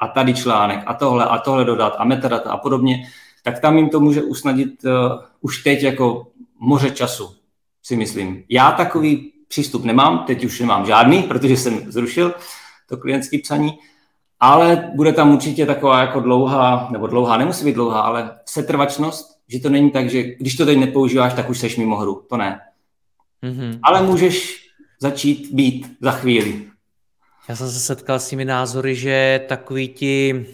a 0.00 0.08
tady 0.08 0.34
článek 0.34 0.80
a 0.86 0.94
tohle 0.94 1.24
a 1.24 1.38
tohle 1.38 1.64
dodat 1.64 1.94
a 1.98 2.04
metadata 2.04 2.50
a 2.50 2.56
podobně, 2.56 3.06
tak 3.42 3.60
tam 3.60 3.76
jim 3.76 3.88
to 3.88 4.00
může 4.00 4.22
usnadit 4.22 4.84
uh, 4.84 4.90
už 5.40 5.62
teď 5.62 5.82
jako 5.82 6.26
moře 6.58 6.90
času, 6.90 7.30
si 7.82 7.96
myslím. 7.96 8.44
Já 8.48 8.72
takový 8.72 9.32
přístup 9.48 9.84
nemám, 9.84 10.24
teď 10.26 10.44
už 10.44 10.60
nemám 10.60 10.86
žádný, 10.86 11.22
protože 11.22 11.56
jsem 11.56 11.92
zrušil 11.92 12.34
to 12.88 12.96
klientské 12.96 13.38
psaní, 13.38 13.78
ale 14.40 14.90
bude 14.94 15.12
tam 15.12 15.34
určitě 15.34 15.66
taková 15.66 16.00
jako 16.00 16.20
dlouhá, 16.20 16.88
nebo 16.90 17.06
dlouhá, 17.06 17.36
nemusí 17.36 17.64
být 17.64 17.74
dlouhá, 17.74 18.00
ale 18.00 18.38
setrvačnost, 18.44 19.38
že 19.48 19.60
to 19.60 19.68
není 19.68 19.90
tak, 19.90 20.10
že 20.10 20.22
když 20.22 20.56
to 20.56 20.66
teď 20.66 20.78
nepoužíváš, 20.78 21.34
tak 21.34 21.50
už 21.50 21.58
seš 21.58 21.76
mimo 21.76 21.96
hru. 21.96 22.22
To 22.28 22.36
ne. 22.36 22.60
Mm-hmm. 23.42 23.78
Ale 23.82 24.02
můžeš 24.02 24.66
začít 25.00 25.54
být 25.54 25.96
za 26.00 26.10
chvíli. 26.10 26.64
Já 27.48 27.56
jsem 27.56 27.70
se 27.70 27.80
setkal 27.80 28.20
s 28.20 28.28
těmi 28.28 28.44
názory, 28.44 28.94
že 28.94 29.40
takový 29.48 29.88
ti 29.88 30.46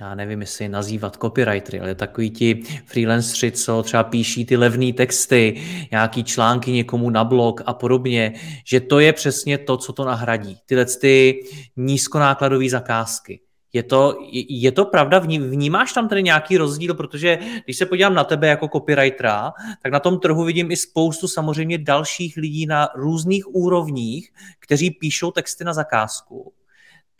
já 0.00 0.14
nevím, 0.14 0.40
jestli 0.40 0.64
je 0.64 0.68
nazývat 0.68 1.16
copywritery, 1.16 1.80
ale 1.80 1.94
takový 1.94 2.30
ti 2.30 2.62
freelanceri, 2.86 3.52
co 3.52 3.82
třeba 3.82 4.04
píší 4.04 4.46
ty 4.46 4.56
levné 4.56 4.92
texty, 4.92 5.62
nějaký 5.90 6.24
články 6.24 6.72
někomu 6.72 7.10
na 7.10 7.24
blog 7.24 7.62
a 7.66 7.74
podobně, 7.74 8.32
že 8.64 8.80
to 8.80 9.00
je 9.00 9.12
přesně 9.12 9.58
to, 9.58 9.76
co 9.76 9.92
to 9.92 10.04
nahradí. 10.04 10.58
Tyhle 10.66 10.84
ty 10.84 11.44
nízkonákladové 11.76 12.68
zakázky. 12.68 13.40
Je 13.72 13.82
to, 13.82 14.18
je 14.48 14.72
to 14.72 14.84
pravda? 14.84 15.18
Vnímáš 15.18 15.92
tam 15.92 16.08
tedy 16.08 16.22
nějaký 16.22 16.56
rozdíl? 16.56 16.94
Protože 16.94 17.38
když 17.64 17.76
se 17.76 17.86
podívám 17.86 18.14
na 18.14 18.24
tebe 18.24 18.48
jako 18.48 18.68
copywritera, 18.68 19.52
tak 19.82 19.92
na 19.92 20.00
tom 20.00 20.18
trhu 20.18 20.44
vidím 20.44 20.70
i 20.70 20.76
spoustu 20.76 21.28
samozřejmě 21.28 21.78
dalších 21.78 22.36
lidí 22.36 22.66
na 22.66 22.88
různých 22.94 23.54
úrovních, 23.54 24.32
kteří 24.58 24.90
píšou 24.90 25.30
texty 25.30 25.64
na 25.64 25.72
zakázku 25.72 26.52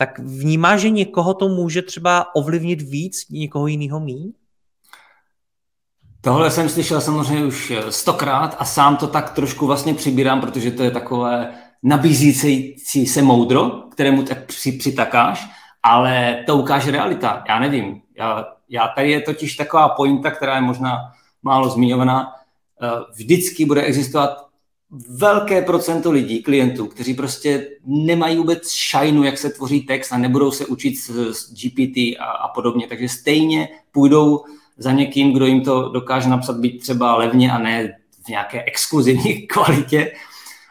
tak 0.01 0.19
vnímá, 0.19 0.77
že 0.77 0.91
někoho 0.91 1.35
to 1.35 1.49
může 1.49 1.83
třeba 1.83 2.35
ovlivnit 2.35 2.83
víc, 2.83 3.27
někoho 3.31 3.67
jiného 3.67 4.01
míň? 4.01 4.33
Tohle 6.21 6.51
jsem 6.51 6.69
slyšel 6.69 7.01
samozřejmě 7.01 7.45
už 7.45 7.73
stokrát 7.91 8.57
a 8.59 8.65
sám 8.65 8.97
to 8.97 9.07
tak 9.07 9.31
trošku 9.31 9.67
vlastně 9.67 9.95
přibírám, 9.95 10.41
protože 10.41 10.71
to 10.71 10.83
je 10.83 10.91
takové 10.91 11.55
nabízící 11.83 13.07
se 13.07 13.23
moudro, 13.23 13.71
kterému 13.71 14.23
tak 14.23 14.47
přitakáš, 14.47 15.49
ale 15.83 16.45
to 16.47 16.57
ukáže 16.57 16.91
realita. 16.91 17.45
Já 17.49 17.59
nevím. 17.59 18.03
Já, 18.19 18.49
já 18.69 18.89
tady 18.89 19.11
je 19.11 19.21
totiž 19.21 19.57
taková 19.57 19.89
pointa, 19.89 20.31
která 20.31 20.55
je 20.55 20.61
možná 20.61 20.99
málo 21.43 21.69
zmiňovaná. 21.69 22.33
Vždycky 23.15 23.65
bude 23.65 23.83
existovat 23.83 24.51
velké 25.09 25.63
procento 25.63 26.11
lidí, 26.11 26.43
klientů, 26.43 26.87
kteří 26.87 27.15
prostě 27.15 27.69
nemají 27.85 28.37
vůbec 28.37 28.71
šajnu, 28.71 29.23
jak 29.23 29.39
se 29.39 29.51
tvoří 29.51 29.81
text 29.81 30.13
a 30.13 30.19
nebudou 30.19 30.51
se 30.51 30.67
učit 30.67 30.97
s 30.97 31.53
GPT 31.53 31.97
a, 31.97 32.25
a 32.25 32.49
podobně. 32.49 32.87
Takže 32.87 33.09
stejně 33.09 33.69
půjdou 33.93 34.45
za 34.77 34.93
někým, 34.93 35.33
kdo 35.33 35.47
jim 35.47 35.61
to 35.61 35.89
dokáže 35.89 36.29
napsat 36.29 36.57
být 36.57 36.79
třeba 36.79 37.17
levně 37.17 37.53
a 37.53 37.59
ne 37.59 37.97
v 38.25 38.29
nějaké 38.29 38.63
exkluzivní 38.63 39.35
kvalitě. 39.47 40.13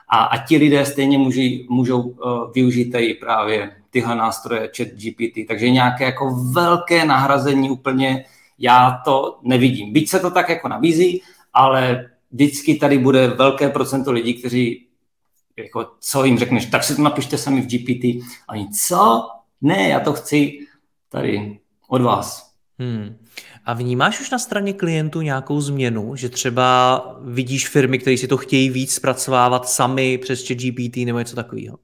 A, 0.09 0.23
a 0.23 0.45
ti 0.45 0.57
lidé 0.57 0.85
stejně 0.85 1.17
můží, 1.17 1.67
můžou 1.69 2.01
uh, 2.01 2.51
využít 2.53 2.91
tady 2.91 3.13
právě 3.13 3.78
tyhle 3.89 4.15
nástroje 4.15 4.69
chat 4.77 4.87
GPT. 4.87 5.47
Takže 5.47 5.69
nějaké 5.69 6.03
jako 6.03 6.35
velké 6.53 7.05
nahrazení 7.05 7.69
úplně 7.69 8.25
já 8.59 9.01
to 9.05 9.39
nevidím. 9.43 9.93
Byť 9.93 10.09
se 10.09 10.19
to 10.19 10.31
tak 10.31 10.49
jako 10.49 10.67
nabízí, 10.67 11.21
ale 11.53 12.09
vždycky 12.31 12.75
tady 12.75 12.97
bude 12.97 13.27
velké 13.27 13.69
procento 13.69 14.11
lidí, 14.11 14.33
kteří, 14.33 14.87
jako, 15.57 15.87
co 15.99 16.25
jim 16.25 16.37
řekneš, 16.37 16.65
tak 16.65 16.83
si 16.83 16.95
to 16.95 17.01
napište 17.01 17.37
sami 17.37 17.61
v 17.61 17.67
GPT. 17.67 18.03
A 18.47 18.51
oni, 18.51 18.69
co? 18.69 19.27
Ne, 19.61 19.89
já 19.89 19.99
to 19.99 20.13
chci 20.13 20.59
tady 21.09 21.59
od 21.87 22.01
vás. 22.01 22.49
Hmm. 22.79 23.17
A 23.65 23.73
vnímáš 23.73 24.19
už 24.19 24.29
na 24.29 24.39
straně 24.39 24.73
klientů 24.73 25.21
nějakou 25.21 25.61
změnu, 25.61 26.15
že 26.15 26.29
třeba 26.29 27.01
vidíš 27.21 27.67
firmy, 27.67 27.99
které 27.99 28.17
si 28.17 28.27
to 28.27 28.37
chtějí 28.37 28.69
víc 28.69 28.93
zpracovávat 28.93 29.69
sami 29.69 30.17
přes 30.17 30.47
GPT 30.47 30.97
nebo 30.97 31.19
něco 31.19 31.35
takového? 31.35 31.77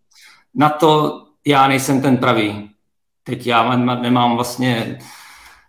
Na 0.56 0.70
to 0.70 1.25
já 1.48 1.68
nejsem 1.68 2.02
ten 2.02 2.18
pravý. 2.18 2.70
Teď 3.24 3.48
já 3.48 3.76
nemám 3.76 4.36
vlastně 4.36 5.00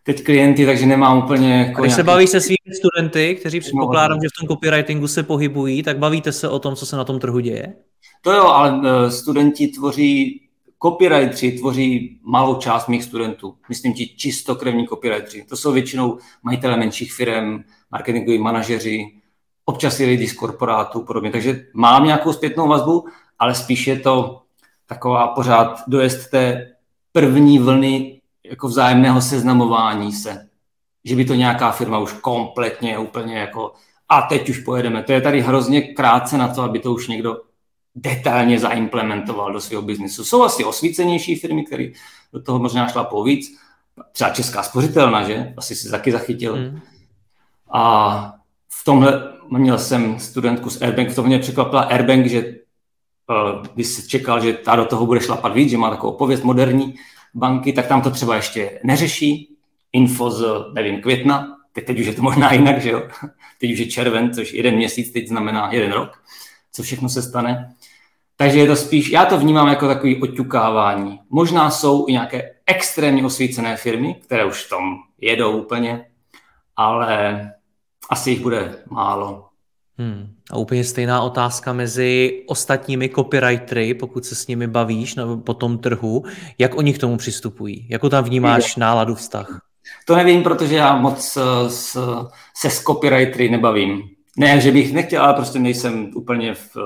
teď 0.02 0.24
klienty, 0.24 0.66
takže 0.66 0.86
nemám 0.86 1.18
úplně... 1.18 1.58
Jako 1.58 1.82
Když 1.82 1.90
nějaký... 1.90 1.94
se 1.94 2.04
baví 2.04 2.26
se 2.26 2.40
svými 2.40 2.76
studenty, 2.76 3.34
kteří 3.34 3.60
předpokládám, 3.60 4.18
že 4.22 4.28
v 4.28 4.40
tom 4.40 4.48
copywritingu 4.48 5.08
se 5.08 5.22
pohybují, 5.22 5.82
tak 5.82 5.98
bavíte 5.98 6.32
se 6.32 6.48
o 6.48 6.58
tom, 6.58 6.76
co 6.76 6.86
se 6.86 6.96
na 6.96 7.04
tom 7.04 7.20
trhu 7.20 7.40
děje? 7.40 7.74
To 8.22 8.32
jo, 8.32 8.44
ale 8.44 8.80
eh, 8.84 9.10
studenti 9.10 9.68
tvoří, 9.68 10.40
copywriteri 10.82 11.52
tvoří 11.52 12.20
malou 12.22 12.54
část 12.54 12.88
mých 12.88 13.04
studentů. 13.04 13.54
Myslím 13.68 13.94
ti 13.94 14.06
čistokrevní 14.06 14.86
copywriteri. 14.88 15.44
To 15.44 15.56
jsou 15.56 15.72
většinou 15.72 16.18
majitele 16.42 16.76
menších 16.76 17.12
firm, 17.12 17.62
marketingoví 17.90 18.38
manažeři, 18.38 19.06
občas 19.64 20.00
i 20.00 20.06
lidi 20.06 20.28
z 20.28 20.32
korporátů 20.32 21.02
podobně. 21.02 21.30
Takže 21.30 21.66
mám 21.74 22.04
nějakou 22.04 22.32
zpětnou 22.32 22.68
vazbu, 22.68 23.06
ale 23.38 23.54
spíš 23.54 23.86
je 23.86 23.98
to 23.98 24.42
taková 24.86 25.28
pořád 25.28 25.82
dojezd 25.86 26.30
té 26.30 26.72
první 27.12 27.58
vlny 27.58 28.20
jako 28.44 28.68
vzájemného 28.68 29.20
seznamování 29.20 30.12
se. 30.12 30.48
Že 31.04 31.16
by 31.16 31.24
to 31.24 31.34
nějaká 31.34 31.70
firma 31.70 31.98
už 31.98 32.12
kompletně, 32.12 32.98
úplně 32.98 33.38
jako 33.38 33.72
a 34.08 34.22
teď 34.22 34.48
už 34.48 34.58
pojedeme. 34.58 35.02
To 35.02 35.12
je 35.12 35.20
tady 35.20 35.40
hrozně 35.40 35.82
krátce 35.82 36.38
na 36.38 36.48
to, 36.48 36.62
aby 36.62 36.78
to 36.78 36.92
už 36.92 37.08
někdo 37.08 37.40
detailně 37.94 38.58
zaimplementoval 38.58 39.52
do 39.52 39.60
svého 39.60 39.82
biznesu. 39.82 40.24
Jsou 40.24 40.42
asi 40.42 40.64
osvícenější 40.64 41.34
firmy, 41.34 41.64
které 41.64 41.88
do 42.32 42.42
toho 42.42 42.58
možná 42.58 42.88
šlapou 42.88 43.24
víc. 43.24 43.58
Třeba 44.12 44.30
Česká 44.30 44.62
spořitelna, 44.62 45.22
že? 45.22 45.54
Asi 45.56 45.76
si 45.76 45.90
taky 45.90 46.12
zachytil. 46.12 46.56
Hmm. 46.56 46.80
A 47.72 48.34
v 48.68 48.84
tomhle 48.84 49.32
měl 49.50 49.78
jsem 49.78 50.18
studentku 50.18 50.70
z 50.70 50.82
Airbank, 50.82 51.08
v 51.08 51.14
tom 51.14 51.26
mě 51.26 51.38
překvapila 51.38 51.82
Airbank, 51.82 52.26
že 52.26 52.55
uh, 53.30 53.66
když 53.74 53.86
se 53.86 54.08
čekal, 54.08 54.40
že 54.40 54.52
ta 54.52 54.76
do 54.76 54.84
toho 54.84 55.06
bude 55.06 55.20
šlapat 55.20 55.54
víc, 55.54 55.70
že 55.70 55.78
má 55.78 55.90
takovou 55.90 56.16
pověst 56.16 56.42
moderní, 56.42 56.94
banky, 57.34 57.72
tak 57.72 57.86
tam 57.86 58.02
to 58.02 58.10
třeba 58.10 58.36
ještě 58.36 58.80
neřeší. 58.84 59.56
Info 59.92 60.30
z, 60.30 60.44
nevím, 60.72 61.00
května, 61.00 61.56
teď, 61.72 61.84
teď 61.84 62.00
už 62.00 62.06
je 62.06 62.12
to 62.12 62.22
možná 62.22 62.52
jinak, 62.52 62.80
že 62.82 62.90
jo? 62.90 63.02
Teď 63.60 63.72
už 63.72 63.78
je 63.78 63.86
červen, 63.86 64.34
což 64.34 64.52
jeden 64.52 64.74
měsíc 64.74 65.12
teď 65.12 65.28
znamená 65.28 65.72
jeden 65.72 65.92
rok, 65.92 66.22
co 66.72 66.82
všechno 66.82 67.08
se 67.08 67.22
stane. 67.22 67.74
Takže 68.36 68.58
je 68.58 68.66
to 68.66 68.76
spíš, 68.76 69.10
já 69.10 69.24
to 69.24 69.38
vnímám 69.38 69.68
jako 69.68 69.88
takový 69.88 70.22
oťukávání. 70.22 71.20
Možná 71.30 71.70
jsou 71.70 72.06
i 72.08 72.12
nějaké 72.12 72.54
extrémně 72.66 73.24
osvícené 73.24 73.76
firmy, 73.76 74.14
které 74.14 74.44
už 74.44 74.64
v 74.64 74.68
tom 74.68 74.96
jedou 75.20 75.58
úplně, 75.58 76.06
ale 76.76 77.40
asi 78.10 78.30
jich 78.30 78.40
bude 78.40 78.84
málo. 78.90 79.48
Hmm. 79.98 80.35
A 80.50 80.56
úplně 80.56 80.84
stejná 80.84 81.22
otázka 81.22 81.72
mezi 81.72 82.42
ostatními 82.46 83.08
copywritery, 83.08 83.94
pokud 83.94 84.24
se 84.24 84.34
s 84.34 84.46
nimi 84.46 84.66
bavíš 84.66 85.14
nebo 85.14 85.36
po 85.36 85.54
tom 85.54 85.78
trhu, 85.78 86.24
jak 86.58 86.74
oni 86.74 86.92
k 86.92 86.98
tomu 86.98 87.16
přistupují? 87.16 87.86
Jakou 87.88 88.08
tam 88.08 88.24
vnímáš 88.24 88.76
náladu 88.76 89.14
vztah? 89.14 89.60
To 90.04 90.16
nevím, 90.16 90.42
protože 90.42 90.74
já 90.74 90.96
moc 90.96 91.36
eh, 91.36 91.70
s, 91.70 91.98
se 92.56 92.70
s 92.70 92.82
copywritery 92.82 93.48
nebavím. 93.48 94.02
Ne, 94.36 94.60
že 94.60 94.72
bych 94.72 94.92
nechtěl, 94.92 95.22
ale 95.22 95.34
prostě 95.34 95.58
nejsem 95.58 96.10
úplně 96.14 96.54
v 96.54 96.76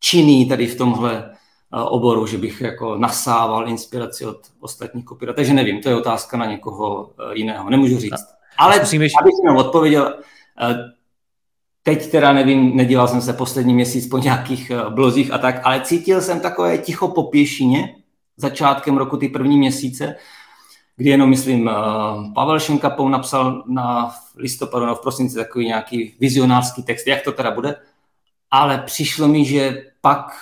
činný 0.00 0.48
tady 0.48 0.66
v 0.66 0.78
tomhle 0.78 1.24
eh, 1.24 1.82
oboru, 1.82 2.26
že 2.26 2.38
bych 2.38 2.60
jako 2.60 2.98
nasával 2.98 3.68
inspiraci 3.68 4.26
od 4.26 4.38
ostatních 4.60 5.04
copywriterů. 5.04 5.36
Takže 5.36 5.52
nevím, 5.52 5.82
to 5.82 5.88
je 5.88 5.96
otázka 5.96 6.36
na 6.36 6.46
někoho 6.46 7.10
eh, 7.10 7.38
jiného, 7.38 7.70
nemůžu 7.70 7.98
říct. 7.98 8.24
Ale 8.58 8.80
abych 8.80 9.12
jsem 9.12 9.56
odpověděl, 9.56 10.14
Teď 11.88 12.10
teda 12.10 12.32
nevím, 12.32 12.76
nedíval 12.76 13.08
jsem 13.08 13.20
se 13.20 13.32
poslední 13.32 13.74
měsíc 13.74 14.08
po 14.08 14.18
nějakých 14.18 14.70
eh, 14.70 14.90
blozích 14.90 15.32
a 15.32 15.38
tak, 15.38 15.60
ale 15.64 15.80
cítil 15.80 16.20
jsem 16.20 16.40
takové 16.40 16.78
ticho 16.78 17.08
po 17.08 17.22
pěšině 17.22 17.94
začátkem 18.36 18.96
roku, 18.96 19.16
ty 19.16 19.28
první 19.28 19.58
měsíce, 19.58 20.16
kdy 20.96 21.10
jenom, 21.10 21.30
myslím, 21.30 21.68
eh, 21.68 21.72
Pavel 22.34 22.60
Šenkapou 22.60 23.08
napsal 23.08 23.64
na 23.68 24.10
listopadu, 24.36 24.86
no 24.86 24.94
v 24.94 25.00
prosinci 25.00 25.36
takový 25.36 25.66
nějaký 25.66 26.14
vizionářský 26.20 26.82
text, 26.82 27.06
jak 27.06 27.22
to 27.22 27.32
teda 27.32 27.50
bude, 27.50 27.76
ale 28.50 28.78
přišlo 28.78 29.28
mi, 29.28 29.44
že 29.44 29.82
pak 30.00 30.32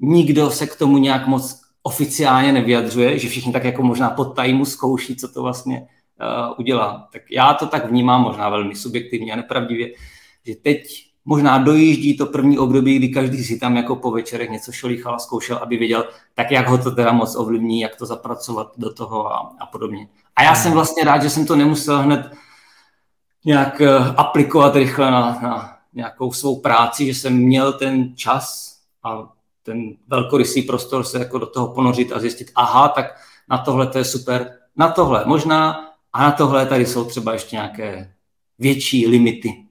nikdo 0.00 0.50
se 0.50 0.66
k 0.66 0.76
tomu 0.76 0.98
nějak 0.98 1.26
moc 1.26 1.60
oficiálně 1.82 2.52
nevyjadřuje, 2.52 3.18
že 3.18 3.28
všichni 3.28 3.52
tak 3.52 3.64
jako 3.64 3.82
možná 3.82 4.10
pod 4.10 4.24
tajmu 4.24 4.64
zkouší, 4.64 5.16
co 5.16 5.28
to 5.28 5.42
vlastně 5.42 5.86
udělá. 6.58 7.08
Tak 7.12 7.22
já 7.30 7.54
to 7.54 7.66
tak 7.66 7.90
vnímám 7.90 8.22
možná 8.22 8.48
velmi 8.48 8.76
subjektivně 8.76 9.32
a 9.32 9.36
nepravdivě, 9.36 9.90
že 10.46 10.54
teď 10.54 11.10
možná 11.24 11.58
dojíždí 11.58 12.16
to 12.16 12.26
první 12.26 12.58
období, 12.58 12.98
kdy 12.98 13.08
každý 13.08 13.44
si 13.44 13.58
tam 13.58 13.76
jako 13.76 13.96
po 13.96 14.10
večerech 14.10 14.50
něco 14.50 14.72
šolíchal 14.72 15.14
a 15.14 15.18
zkoušel, 15.18 15.56
aby 15.56 15.76
věděl, 15.76 16.08
tak 16.34 16.50
jak 16.50 16.68
ho 16.68 16.78
to 16.78 16.90
teda 16.90 17.12
moc 17.12 17.36
ovlivní, 17.36 17.80
jak 17.80 17.96
to 17.96 18.06
zapracovat 18.06 18.72
do 18.76 18.92
toho 18.92 19.32
a, 19.32 19.56
a 19.60 19.66
podobně. 19.66 20.08
A 20.36 20.42
já 20.42 20.54
jsem 20.54 20.72
vlastně 20.72 21.04
rád, 21.04 21.22
že 21.22 21.30
jsem 21.30 21.46
to 21.46 21.56
nemusel 21.56 21.98
hned 21.98 22.30
nějak 23.44 23.80
eh, 23.80 23.98
aplikovat 24.16 24.76
rychle 24.76 25.10
na, 25.10 25.38
na 25.42 25.78
nějakou 25.92 26.32
svou 26.32 26.60
práci, 26.60 27.06
že 27.06 27.14
jsem 27.14 27.36
měl 27.36 27.72
ten 27.72 28.16
čas 28.16 28.76
a 29.02 29.28
ten 29.62 29.96
velkorysý 30.08 30.62
prostor 30.62 31.04
se 31.04 31.18
jako 31.18 31.38
do 31.38 31.46
toho 31.46 31.68
ponořit 31.68 32.12
a 32.12 32.18
zjistit, 32.18 32.50
aha, 32.54 32.88
tak 32.88 33.06
na 33.50 33.58
tohle 33.58 33.86
to 33.86 33.98
je 33.98 34.04
super, 34.04 34.58
na 34.76 34.88
tohle 34.88 35.24
možná 35.26 35.90
a 36.12 36.22
na 36.22 36.32
tohle 36.32 36.66
tady 36.66 36.86
jsou 36.86 37.04
třeba 37.04 37.32
ještě 37.32 37.56
nějaké 37.56 38.14
větší 38.58 39.06
limity. 39.06 39.63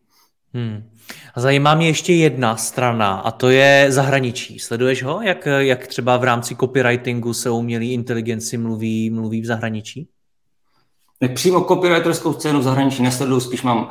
Hmm. 0.53 0.89
Zajímá 1.35 1.75
mě 1.75 1.87
ještě 1.87 2.13
jedna 2.13 2.55
strana 2.55 3.15
a 3.15 3.31
to 3.31 3.49
je 3.49 3.85
zahraničí. 3.89 4.59
Sleduješ 4.59 5.03
ho, 5.03 5.21
jak, 5.21 5.47
jak 5.57 5.87
třeba 5.87 6.17
v 6.17 6.23
rámci 6.23 6.55
copywritingu 6.55 7.33
se 7.33 7.49
umělý 7.49 7.93
inteligenci 7.93 8.57
mluví, 8.57 9.09
mluví 9.09 9.41
v 9.41 9.45
zahraničí? 9.45 10.07
Tak 11.19 11.33
přímo 11.33 11.61
copywriterskou 11.61 12.33
scénu 12.33 12.59
v 12.59 12.63
zahraničí 12.63 13.03
nesleduju, 13.03 13.39
spíš 13.39 13.63
mám 13.63 13.89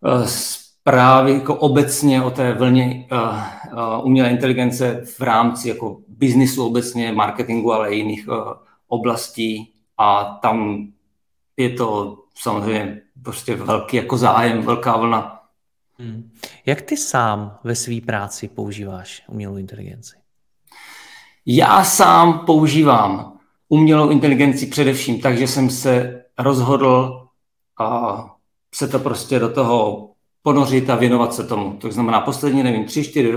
uh, 0.00 0.24
zprávy 0.24 1.32
jako 1.32 1.54
obecně 1.54 2.22
o 2.22 2.30
té 2.30 2.52
vlně 2.52 3.08
uh, 3.12 3.18
uh, 3.98 4.06
umělé 4.06 4.30
inteligence 4.30 5.02
v 5.04 5.20
rámci 5.20 5.68
jako 5.68 6.00
biznisu 6.08 6.66
obecně, 6.66 7.12
marketingu, 7.12 7.72
ale 7.72 7.90
i 7.90 7.96
jiných 7.96 8.28
oblastí 8.88 9.72
a 9.98 10.24
tam 10.42 10.86
je 11.56 11.70
to 11.70 12.18
samozřejmě 12.34 13.00
prostě 13.22 13.56
velký 13.56 13.96
jako 13.96 14.16
zájem, 14.16 14.62
velká 14.62 14.96
vlna 14.96 15.39
Hmm. 16.00 16.30
Jak 16.66 16.82
ty 16.82 16.96
sám 16.96 17.58
ve 17.64 17.74
své 17.74 18.00
práci 18.00 18.48
používáš 18.48 19.22
umělou 19.28 19.56
inteligenci? 19.56 20.16
Já 21.46 21.84
sám 21.84 22.38
používám 22.38 23.38
umělou 23.68 24.10
inteligenci 24.10 24.66
především, 24.66 25.20
takže 25.20 25.46
jsem 25.46 25.70
se 25.70 26.24
rozhodl 26.38 27.26
a 27.78 28.24
se 28.74 28.88
to 28.88 28.98
prostě 28.98 29.38
do 29.38 29.52
toho 29.52 30.10
ponořit 30.42 30.90
a 30.90 30.96
věnovat 30.96 31.34
se 31.34 31.46
tomu. 31.46 31.72
To 31.72 31.92
znamená 31.92 32.20
poslední, 32.20 32.62
nevím, 32.62 32.84
tři, 32.84 33.04
čtyři 33.04 33.32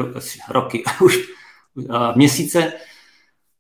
roky, 0.50 0.84
už 1.02 1.18
měsíce, 2.16 2.74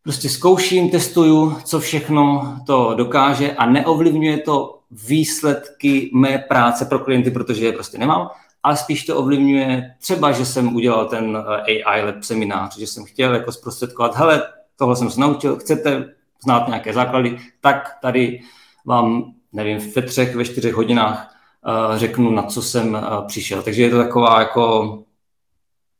prostě 0.03 0.29
zkouším, 0.29 0.89
testuju, 0.89 1.57
co 1.63 1.79
všechno 1.79 2.55
to 2.65 2.93
dokáže 2.95 3.51
a 3.51 3.65
neovlivňuje 3.65 4.38
to 4.38 4.79
výsledky 4.91 6.12
mé 6.13 6.38
práce 6.38 6.86
pro 6.86 7.00
klienty, 7.00 7.31
protože 7.31 7.65
je 7.65 7.72
prostě 7.72 7.98
nemám, 7.98 8.29
ale 8.63 8.77
spíš 8.77 9.05
to 9.05 9.17
ovlivňuje 9.17 9.96
třeba, 10.00 10.32
že 10.32 10.46
jsem 10.46 10.75
udělal 10.75 11.05
ten 11.05 11.38
eh, 11.67 11.84
AI 11.84 12.05
Lab 12.05 12.24
seminář, 12.24 12.77
že 12.77 12.88
jsem 12.88 13.05
chtěl 13.05 13.36
jako 13.36 13.51
zprostředkovat, 13.51 14.15
hele, 14.15 14.43
tohle 14.77 14.96
jsem 14.96 15.10
se 15.10 15.20
naučil, 15.20 15.55
chcete 15.55 16.13
znát 16.43 16.67
nějaké 16.67 16.93
základy, 16.93 17.39
tak 17.62 17.98
tady 18.01 18.41
vám, 18.86 19.34
nevím, 19.53 19.91
ve 19.96 20.01
třech, 20.01 20.36
ve 20.36 20.46
čtyřech 20.46 20.74
hodinách 20.74 21.36
uh, 21.65 21.98
řeknu, 21.98 22.32
na 22.32 22.43
co 22.43 22.62
jsem 22.62 22.93
uh, 22.93 23.27
přišel. 23.27 23.62
Takže 23.62 23.84
je 23.84 23.89
to 23.89 23.98
taková 23.98 24.39
jako, 24.39 25.00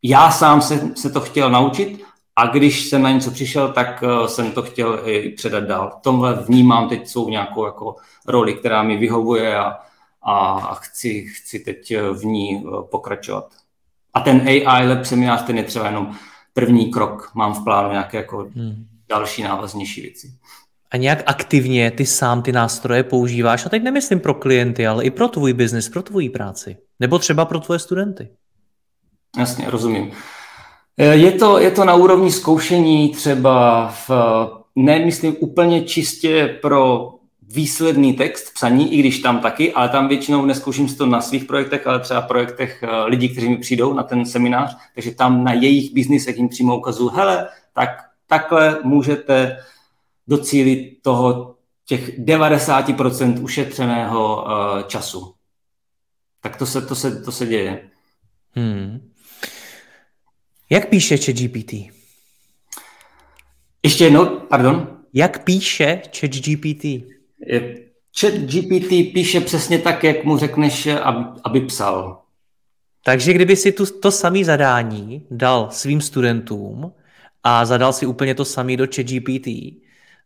já 0.04 0.32
sám 0.32 0.62
se, 0.62 0.92
se 0.96 1.10
to 1.10 1.22
chtěl 1.22 1.50
naučit 1.50 2.04
a 2.36 2.48
když 2.48 2.90
jsem 2.90 3.02
na 3.02 3.12
něco 3.12 3.32
přišel, 3.32 3.74
tak 3.74 4.04
jsem 4.26 4.52
to 4.52 4.62
chtěl 4.62 5.00
i 5.06 5.30
předat 5.30 5.64
dál. 5.64 5.92
V 6.00 6.02
tomhle 6.02 6.34
vnímám 6.34 6.90
teď 6.90 7.08
svou 7.08 7.30
nějakou 7.30 7.66
jako 7.66 7.96
roli, 8.28 8.54
která 8.54 8.84
mi 8.84 8.98
vyhovuje 8.98 9.58
a, 9.58 9.80
a 10.26 10.60
chci, 10.76 11.26
chci 11.28 11.60
teď 11.60 11.94
v 12.14 12.26
ní 12.26 12.64
eh, 12.68 12.70
pokračovat. 12.92 13.50
A 14.14 14.20
ten 14.20 14.48
AI 14.48 14.88
Lab 14.88 15.06
seminář, 15.06 15.44
ten 15.44 15.58
je 15.58 15.64
třeba 15.64 15.86
jenom 15.86 16.16
první 16.54 16.92
krok. 16.92 17.32
Mám 17.36 17.54
v 17.54 17.64
plánu 17.64 17.92
nějaké 17.92 18.18
jako 18.18 18.38
hmm. 18.56 18.86
další 19.10 19.44
návaznější 19.44 20.02
věci. 20.02 20.34
A 20.92 20.98
nějak 20.98 21.24
aktivně 21.26 21.92
ty 21.92 22.06
sám 22.06 22.42
ty 22.42 22.52
nástroje 22.52 23.04
používáš, 23.04 23.66
a 23.66 23.70
teď 23.70 23.84
nemyslím 23.84 24.20
pro 24.20 24.34
klienty, 24.34 24.88
ale 24.88 25.04
i 25.04 25.12
pro 25.12 25.28
tvůj 25.28 25.54
biznis, 25.54 25.90
pro 25.90 26.04
tvoji 26.04 26.30
práci. 26.30 26.78
Nebo 27.00 27.20
třeba 27.20 27.46
pro 27.46 27.60
tvoje 27.60 27.80
studenty. 27.80 28.30
Jasně, 29.38 29.70
rozumím. 29.70 30.12
Eh, 30.98 31.16
je 31.16 31.32
to, 31.32 31.60
je 31.60 31.72
to 31.72 31.86
na 31.86 31.96
úrovni 31.96 32.32
zkoušení 32.32 33.10
třeba 33.10 33.88
v, 34.08 34.12
nemyslím 34.76 35.36
úplně 35.40 35.84
čistě 35.84 36.60
pro 36.62 37.10
výsledný 37.54 38.14
text 38.14 38.54
psaní, 38.54 38.94
i 38.94 39.00
když 39.00 39.20
tam 39.20 39.40
taky, 39.40 39.74
ale 39.74 39.90
tam 39.90 40.08
většinou 40.08 40.46
neskouším 40.46 40.90
si 40.90 40.96
to 40.96 41.06
na 41.06 41.22
svých 41.22 41.46
projektech, 41.46 41.88
ale 41.88 42.00
třeba 42.00 42.22
projektech 42.22 42.84
eh, 42.84 43.04
lidí, 43.06 43.30
kteří 43.30 43.50
mi 43.50 43.58
přijdou 43.58 43.94
na 43.94 44.04
ten 44.04 44.26
seminář, 44.26 44.78
takže 44.96 45.12
tam 45.12 45.44
na 45.44 45.54
jejich 45.54 45.94
biznisech 45.94 46.38
jim 46.38 46.50
přímo 46.50 46.78
ukazuju, 46.78 47.10
hele, 47.10 47.50
tak 47.74 47.90
takhle 48.28 48.80
můžete 48.84 49.58
docílit 50.28 51.00
toho 51.02 51.56
těch 51.86 52.20
90% 52.20 53.44
ušetřeného 53.44 54.44
uh, 54.44 54.82
času. 54.88 55.34
Tak 56.42 56.56
to 56.56 56.66
se, 56.66 56.82
to 56.82 56.96
se, 56.96 57.22
to 57.22 57.32
se 57.32 57.46
děje. 57.46 57.90
Hmm. 58.56 59.12
Jak 60.70 60.90
píše 60.90 61.18
ChatGPT? 61.18 61.74
Ještě 63.84 64.04
jednou, 64.04 64.26
pardon? 64.26 64.98
Jak 65.14 65.44
píše 65.44 66.02
ChatGPT? 66.20 67.13
Chat 68.20 68.34
GPT 68.34 68.90
píše 68.90 69.42
přesně 69.42 69.80
tak, 69.80 70.04
jak 70.04 70.24
mu 70.24 70.38
řekneš, 70.38 70.88
aby, 70.88 71.26
aby 71.44 71.62
psal. 71.62 72.22
Takže 73.06 73.34
kdyby 73.34 73.56
si 73.56 73.72
tu, 73.72 73.86
to 73.86 74.12
samé 74.12 74.46
zadání 74.46 75.28
dal 75.32 75.68
svým 75.72 76.02
studentům 76.02 76.92
a 77.44 77.66
zadal 77.66 77.94
si 77.94 78.06
úplně 78.06 78.36
to 78.36 78.46
samé 78.46 78.78
do 78.78 78.86
ChatGPT, 78.96 79.48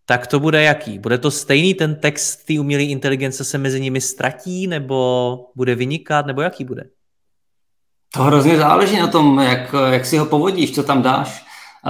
tak 0.06 0.27
to 0.27 0.39
bude 0.39 0.63
jaký? 0.63 0.99
Bude 0.99 1.17
to 1.17 1.32
stejný 1.32 1.73
ten 1.73 1.95
text 1.95 2.36
té 2.36 2.60
umělé 2.60 2.84
inteligence 2.84 3.43
se 3.43 3.58
mezi 3.58 3.82
nimi 3.82 4.01
ztratí, 4.01 4.67
nebo 4.67 5.49
bude 5.56 5.75
vynikat, 5.75 6.25
nebo 6.25 6.41
jaký 6.41 6.65
bude? 6.65 6.84
To 8.13 8.23
hrozně 8.23 8.58
záleží 8.58 8.99
na 8.99 9.08
tom, 9.08 9.39
jak, 9.39 9.75
jak 9.91 10.06
si 10.06 10.17
ho 10.17 10.25
povodíš, 10.25 10.75
co 10.75 10.84
tam 10.84 11.01
dáš 11.01 11.45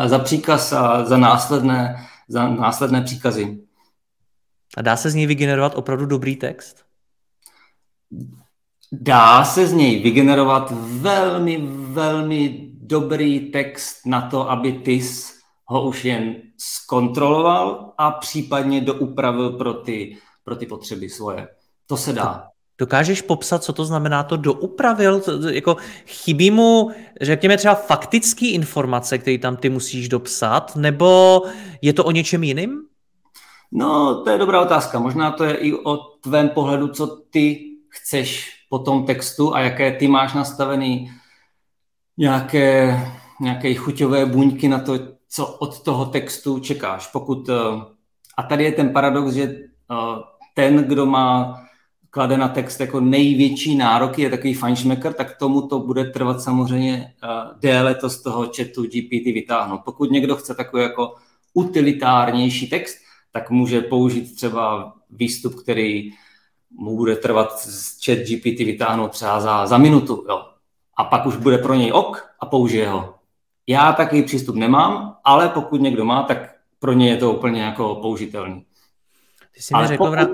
za 0.05 0.19
příkaz 0.19 0.73
a 0.73 1.05
za 1.05 1.17
následné, 1.17 1.95
za 2.27 2.47
následné 2.47 3.01
příkazy. 3.01 3.57
A 4.77 4.81
dá 4.81 4.97
se 4.97 5.09
z 5.09 5.15
něj 5.15 5.25
vygenerovat 5.25 5.75
opravdu 5.75 6.05
dobrý 6.05 6.35
text? 6.35 6.77
Dá 8.91 9.45
se 9.45 9.67
z 9.67 9.73
něj 9.73 10.03
vygenerovat 10.03 10.73
velmi, 10.87 11.67
velmi 11.71 12.69
dobrý 12.73 13.39
text 13.39 14.05
na 14.05 14.29
to, 14.29 14.51
aby 14.51 14.73
ty 14.73 15.01
ho 15.65 15.87
už 15.87 16.05
jen 16.05 16.35
zkontroloval 16.57 17.93
a 17.97 18.11
případně 18.11 18.81
doupravil 18.81 19.49
pro 19.49 19.73
ty, 19.73 20.17
pro 20.43 20.55
ty 20.55 20.65
potřeby 20.65 21.09
svoje. 21.09 21.47
To 21.87 21.97
se 21.97 22.13
dá. 22.13 22.47
Dokážeš 22.77 23.21
popsat, 23.21 23.63
co 23.63 23.73
to 23.73 23.85
znamená 23.85 24.23
to 24.23 24.37
doupravil? 24.37 25.21
Jako 25.51 25.77
chybí 26.05 26.51
mu, 26.51 26.91
řekněme 27.21 27.57
třeba 27.57 27.75
faktické 27.75 28.47
informace, 28.47 29.17
které 29.17 29.37
tam 29.37 29.57
ty 29.57 29.69
musíš 29.69 30.09
dopsat, 30.09 30.75
nebo 30.75 31.41
je 31.81 31.93
to 31.93 32.05
o 32.05 32.11
něčem 32.11 32.43
jiným? 32.43 32.87
No, 33.71 34.21
to 34.23 34.29
je 34.29 34.37
dobrá 34.37 34.61
otázka. 34.61 34.99
Možná 34.99 35.31
to 35.31 35.43
je 35.43 35.55
i 35.55 35.73
o 35.73 35.97
tvém 35.97 36.49
pohledu, 36.49 36.87
co 36.87 37.07
ty 37.07 37.65
chceš 37.89 38.57
po 38.69 38.79
tom 38.79 39.05
textu 39.05 39.55
a 39.55 39.59
jaké 39.59 39.91
ty 39.91 40.07
máš 40.07 40.33
nastavený 40.33 41.11
nějaké, 42.17 42.99
nějaké 43.41 43.73
chuťové 43.73 44.25
buňky 44.25 44.67
na 44.67 44.79
to, 44.79 44.93
co 45.29 45.47
od 45.47 45.83
toho 45.83 46.05
textu 46.05 46.59
čekáš. 46.59 47.07
Pokud, 47.07 47.49
eh, 47.49 47.53
a 48.37 48.43
tady 48.43 48.63
je 48.63 48.71
ten 48.71 48.93
paradox, 48.93 49.33
že 49.33 49.43
eh, 49.43 49.95
ten, 50.53 50.83
kdo 50.83 51.05
má 51.05 51.55
klade 52.09 52.37
na 52.37 52.47
text 52.47 52.79
jako 52.79 52.99
největší 52.99 53.75
nároky, 53.75 54.21
je 54.21 54.29
takový 54.29 54.53
fajnšmekr, 54.53 55.13
tak 55.13 55.37
tomu 55.37 55.61
to 55.61 55.79
bude 55.79 56.05
trvat 56.05 56.41
samozřejmě 56.41 57.13
eh, 57.23 57.27
déle 57.59 57.95
to 57.95 58.09
z 58.09 58.23
toho 58.23 58.45
chatu 58.45 58.83
GPT 58.83 59.25
vytáhnout. 59.25 59.81
Pokud 59.85 60.11
někdo 60.11 60.35
chce 60.35 60.55
takový 60.55 60.83
jako 60.83 61.15
utilitárnější 61.53 62.69
text, 62.69 63.06
tak 63.37 63.49
může 63.49 63.81
použít 63.81 64.35
třeba 64.35 64.93
výstup, 65.09 65.55
který 65.55 66.11
mu 66.71 66.97
bude 66.97 67.15
trvat 67.15 67.59
z 67.59 68.05
chat 68.05 68.17
GPT 68.17 68.59
vytáhnout 68.59 69.11
třeba 69.11 69.39
za, 69.39 69.65
za 69.67 69.77
minutu. 69.77 70.25
Jo. 70.29 70.45
A 70.97 71.03
pak 71.03 71.25
už 71.25 71.35
bude 71.35 71.57
pro 71.57 71.73
něj 71.73 71.91
ok 71.91 72.29
a 72.39 72.45
použije 72.45 72.89
ho. 72.89 73.15
Já 73.67 73.93
takový 73.93 74.23
přístup 74.23 74.55
nemám, 74.55 75.17
ale 75.23 75.49
pokud 75.49 75.81
někdo 75.81 76.05
má, 76.05 76.23
tak 76.23 76.55
pro 76.79 76.93
něj 76.93 77.09
je 77.09 77.17
to 77.17 77.33
úplně 77.33 77.61
jako 77.61 77.95
použitelný. 77.95 78.65
Ty 79.53 79.61
jsi 79.61 79.73
mi 79.77 79.87
řekl 79.87 79.97
pokud, 79.97 80.11
vrát... 80.11 80.29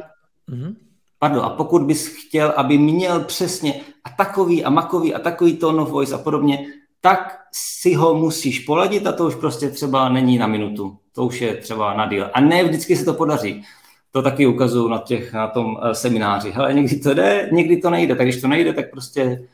mhm. 0.48 0.76
Pardon, 1.20 1.46
a 1.46 1.50
pokud 1.50 1.82
bys 1.82 2.08
chtěl, 2.08 2.54
aby 2.58 2.78
měl 2.78 3.24
přesně 3.24 3.82
a 4.04 4.10
takový 4.10 4.64
a 4.64 4.70
makový 4.70 5.14
a 5.14 5.20
takový 5.20 5.58
tone 5.58 5.82
of 5.82 5.90
voice 5.90 6.16
a 6.16 6.18
podobně, 6.18 6.68
tak 7.02 7.40
si 7.52 7.94
ho 7.94 8.16
musíš 8.16 8.60
poladit 8.60 9.08
a 9.08 9.12
to 9.12 9.28
už 9.28 9.36
prostě 9.36 9.70
třeba 9.70 10.10
není 10.10 10.38
na 10.38 10.48
minutu. 10.48 11.00
To 11.16 11.26
už 11.26 11.42
je 11.42 11.56
třeba 11.56 11.94
na 11.94 12.08
díl. 12.08 12.30
A 12.34 12.42
ne 12.42 12.64
vždycky 12.64 12.96
se 12.96 13.06
to 13.06 13.14
podaří. 13.14 13.64
to 14.12 14.22
taky 14.22 14.48
ukazuju 14.48 14.88
na, 14.88 14.98
těch, 14.98 15.34
na 15.34 15.48
tom 15.48 15.78
eh, 15.84 15.96
semináři. 15.96 16.52
Hele, 16.52 16.74
někdy 16.74 17.00
to 17.00 17.14
jde, 17.14 17.50
někdy 17.52 17.78
to 17.78 17.90
nejde, 17.90 18.16
tak 18.16 18.28
když 18.28 18.42
to 18.42 18.48
nejde, 18.48 18.74
tak 18.74 18.92
prostě 18.92 19.48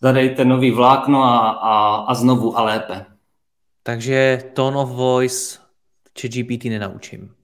zadejte 0.00 0.44
nový 0.44 0.70
vlákno 0.70 1.22
a, 1.22 1.50
a, 1.50 1.96
a 1.96 2.14
znovu 2.14 2.58
a 2.58 2.62
lépe. 2.62 3.04
Takže 3.82 4.42
tone 4.52 4.76
of 4.76 4.90
voice 4.90 5.58
či 6.14 6.28
GPT 6.28 6.64
nenaučím. 6.64 7.34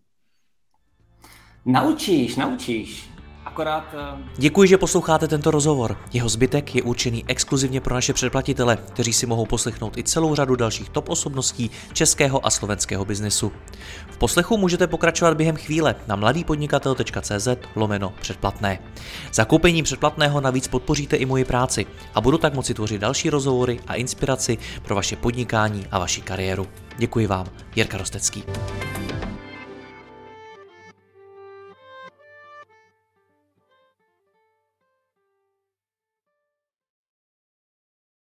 Naučíš, 1.64 2.37
naučíš. 2.37 3.12
Akorát... 3.44 3.85
Eh, 3.94 4.22
Děkuji, 4.37 4.68
že 4.68 4.78
posloucháte 4.78 5.28
tento 5.28 5.50
rozhovor. 5.50 5.96
Jeho 6.12 6.28
zbytek 6.28 6.74
je 6.74 6.83
určený 6.83 7.24
exkluzivně 7.28 7.81
pro 7.81 7.94
naše 7.94 8.12
předplatitele, 8.12 8.76
kteří 8.76 9.12
si 9.12 9.26
mohou 9.26 9.46
poslechnout 9.46 9.98
i 9.98 10.02
celou 10.02 10.35
řadu 10.35 10.57
dalších 10.57 10.88
top 10.88 11.09
osobností 11.09 11.70
českého 11.92 12.46
a 12.46 12.50
slovenského 12.50 13.05
biznesu. 13.05 13.52
V 14.11 14.16
poslechu 14.16 14.57
můžete 14.57 14.87
pokračovat 14.87 15.37
během 15.37 15.57
chvíle 15.57 15.94
na 16.07 16.16
mladýpodnikatel.cz 16.16 17.48
lomeno 17.76 18.12
předplatné. 18.20 18.78
Zakoupením 19.33 19.85
předplatného 19.85 20.40
navíc 20.40 20.68
podpoříte 20.68 21.16
i 21.16 21.26
moji 21.26 21.44
práci 21.44 21.87
a 22.14 22.20
budu 22.20 22.38
tak 22.38 22.55
moci 22.55 22.74
tvořit 22.74 23.00
další 23.00 23.31
rozhovory 23.31 23.81
a 23.87 23.94
inspiraci 23.94 24.59
pro 24.83 24.94
vaše 24.94 25.16
podnikání 25.16 25.87
a 25.90 25.98
vaši 25.98 26.20
kariéru. 26.20 26.66
Děkuji 26.98 27.26
vám, 27.26 27.46
Jirka 27.76 27.98
Rostecký. 27.98 28.44